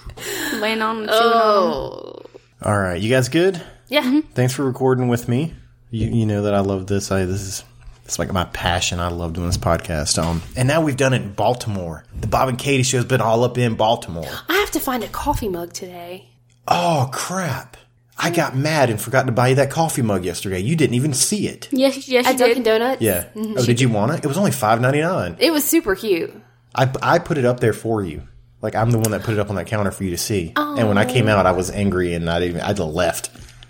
[0.55, 2.21] laying on them, chewing on oh,
[2.63, 3.61] All right, you guys good?
[3.89, 4.21] yeah.
[4.33, 5.53] Thanks for recording with me.
[5.91, 7.11] You, you know that I love this.
[7.11, 7.63] I this is
[8.11, 8.99] it's like my passion.
[8.99, 10.21] I love doing this podcast.
[10.21, 12.03] Um, and now we've done it in Baltimore.
[12.19, 14.27] The Bob and Katie show's been all up in Baltimore.
[14.49, 16.27] I have to find a coffee mug today.
[16.67, 17.77] Oh crap!
[18.17, 20.59] I got mad and forgot to buy you that coffee mug yesterday.
[20.59, 21.69] You didn't even see it.
[21.71, 22.79] Yes, yes, you At Dunkin' did.
[22.79, 23.01] Donuts.
[23.01, 23.27] Yeah.
[23.33, 24.25] Oh, did you want it?
[24.25, 25.37] It was only five ninety nine.
[25.39, 26.33] It was super cute.
[26.75, 28.23] I I put it up there for you.
[28.61, 30.51] Like I'm the one that put it up on that counter for you to see.
[30.57, 30.75] Oh.
[30.77, 33.29] And when I came out, I was angry and I didn't even I left.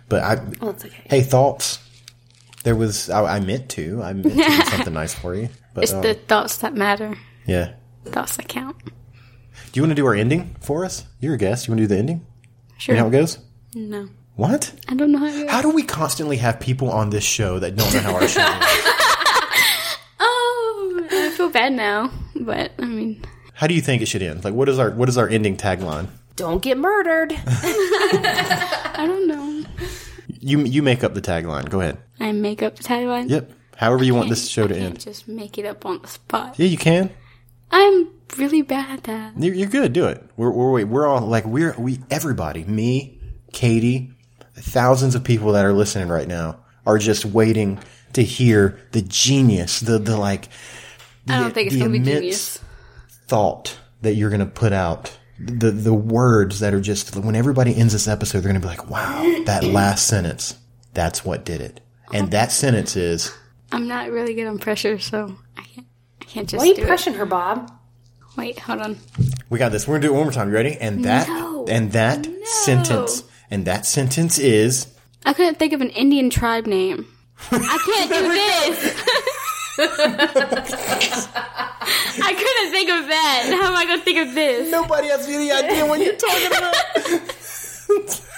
[0.09, 1.03] But I Oh, it's okay.
[1.11, 1.77] hey thoughts.
[2.63, 5.49] There was I, I meant to I meant to do something nice for you.
[5.73, 7.15] But It's um, the thoughts that matter.
[7.45, 7.73] yeah.
[8.05, 8.75] Thoughts that count.
[8.83, 8.91] Do
[9.79, 11.05] you want to do our ending for us?
[11.19, 11.67] You're a guest.
[11.67, 12.25] You want to do the ending?
[12.77, 12.95] Sure.
[12.95, 13.37] You know how it goes?
[13.75, 14.09] No.
[14.35, 14.73] What?
[14.87, 17.75] I don't know how to How do we constantly have people on this show that
[17.75, 18.87] don't know how our show goes?
[20.19, 22.11] Oh, I feel bad now.
[22.35, 24.43] But, I mean, How do you think it should end?
[24.43, 26.07] Like, what is our what is our ending tagline?
[26.35, 27.33] Don't get murdered.
[27.35, 29.63] I don't know.
[30.39, 31.69] You you make up the tagline.
[31.69, 31.97] Go ahead.
[32.21, 33.29] I make up the tagline.
[33.29, 33.51] Yep.
[33.77, 34.99] However you want this show to I end.
[34.99, 36.59] just make it up on the spot.
[36.59, 37.09] Yeah, you can.
[37.71, 39.33] I'm really bad at that.
[39.37, 39.93] You're, you're good.
[39.93, 40.23] Do it.
[40.37, 42.63] We're we're we're all like we're we everybody.
[42.63, 43.19] Me,
[43.53, 44.11] Katie,
[44.53, 47.79] thousands of people that are listening right now are just waiting
[48.13, 50.49] to hear the genius, the the like.
[51.25, 52.59] The, I don't think it's gonna be genius.
[53.27, 55.17] Thought that you're gonna put out.
[55.39, 58.89] The the words that are just when everybody ends this episode, they're gonna be like,
[58.91, 60.55] "Wow, that last sentence,
[60.93, 61.81] that's what did it."
[62.13, 63.31] And that sentence is,
[63.71, 65.87] I'm not really good on pressure, so I can't.
[66.21, 66.89] I can't just Why are you do it.
[66.89, 67.71] pressuring her, Bob?
[68.37, 68.97] Wait, hold on.
[69.49, 69.87] "We got this.
[69.87, 70.49] We're gonna do it one more time.
[70.49, 71.65] You ready?" And that No.
[71.69, 72.27] and that
[72.63, 74.87] sentence and that sentence is.
[75.25, 77.05] I couldn't think of an Indian tribe name.
[77.51, 78.95] I can't do this.
[82.23, 83.57] I couldn't think of that.
[83.59, 84.69] How am I going to think of this?
[84.71, 86.75] Nobody has any idea what you're talking about.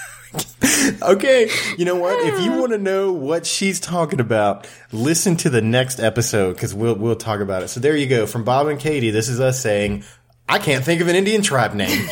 [1.02, 2.18] Okay, you know what?
[2.26, 6.74] If you want to know what she's talking about, listen to the next episode because
[6.74, 7.68] we'll we'll talk about it.
[7.68, 8.26] So there you go.
[8.26, 10.04] From Bob and Katie, this is us saying,
[10.48, 11.88] "I can't think of an Indian tribe name."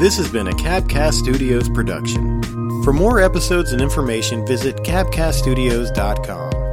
[0.00, 2.42] this has been a Cabcast Studios production.
[2.82, 6.63] For more episodes and information, visit cabcaststudios.com.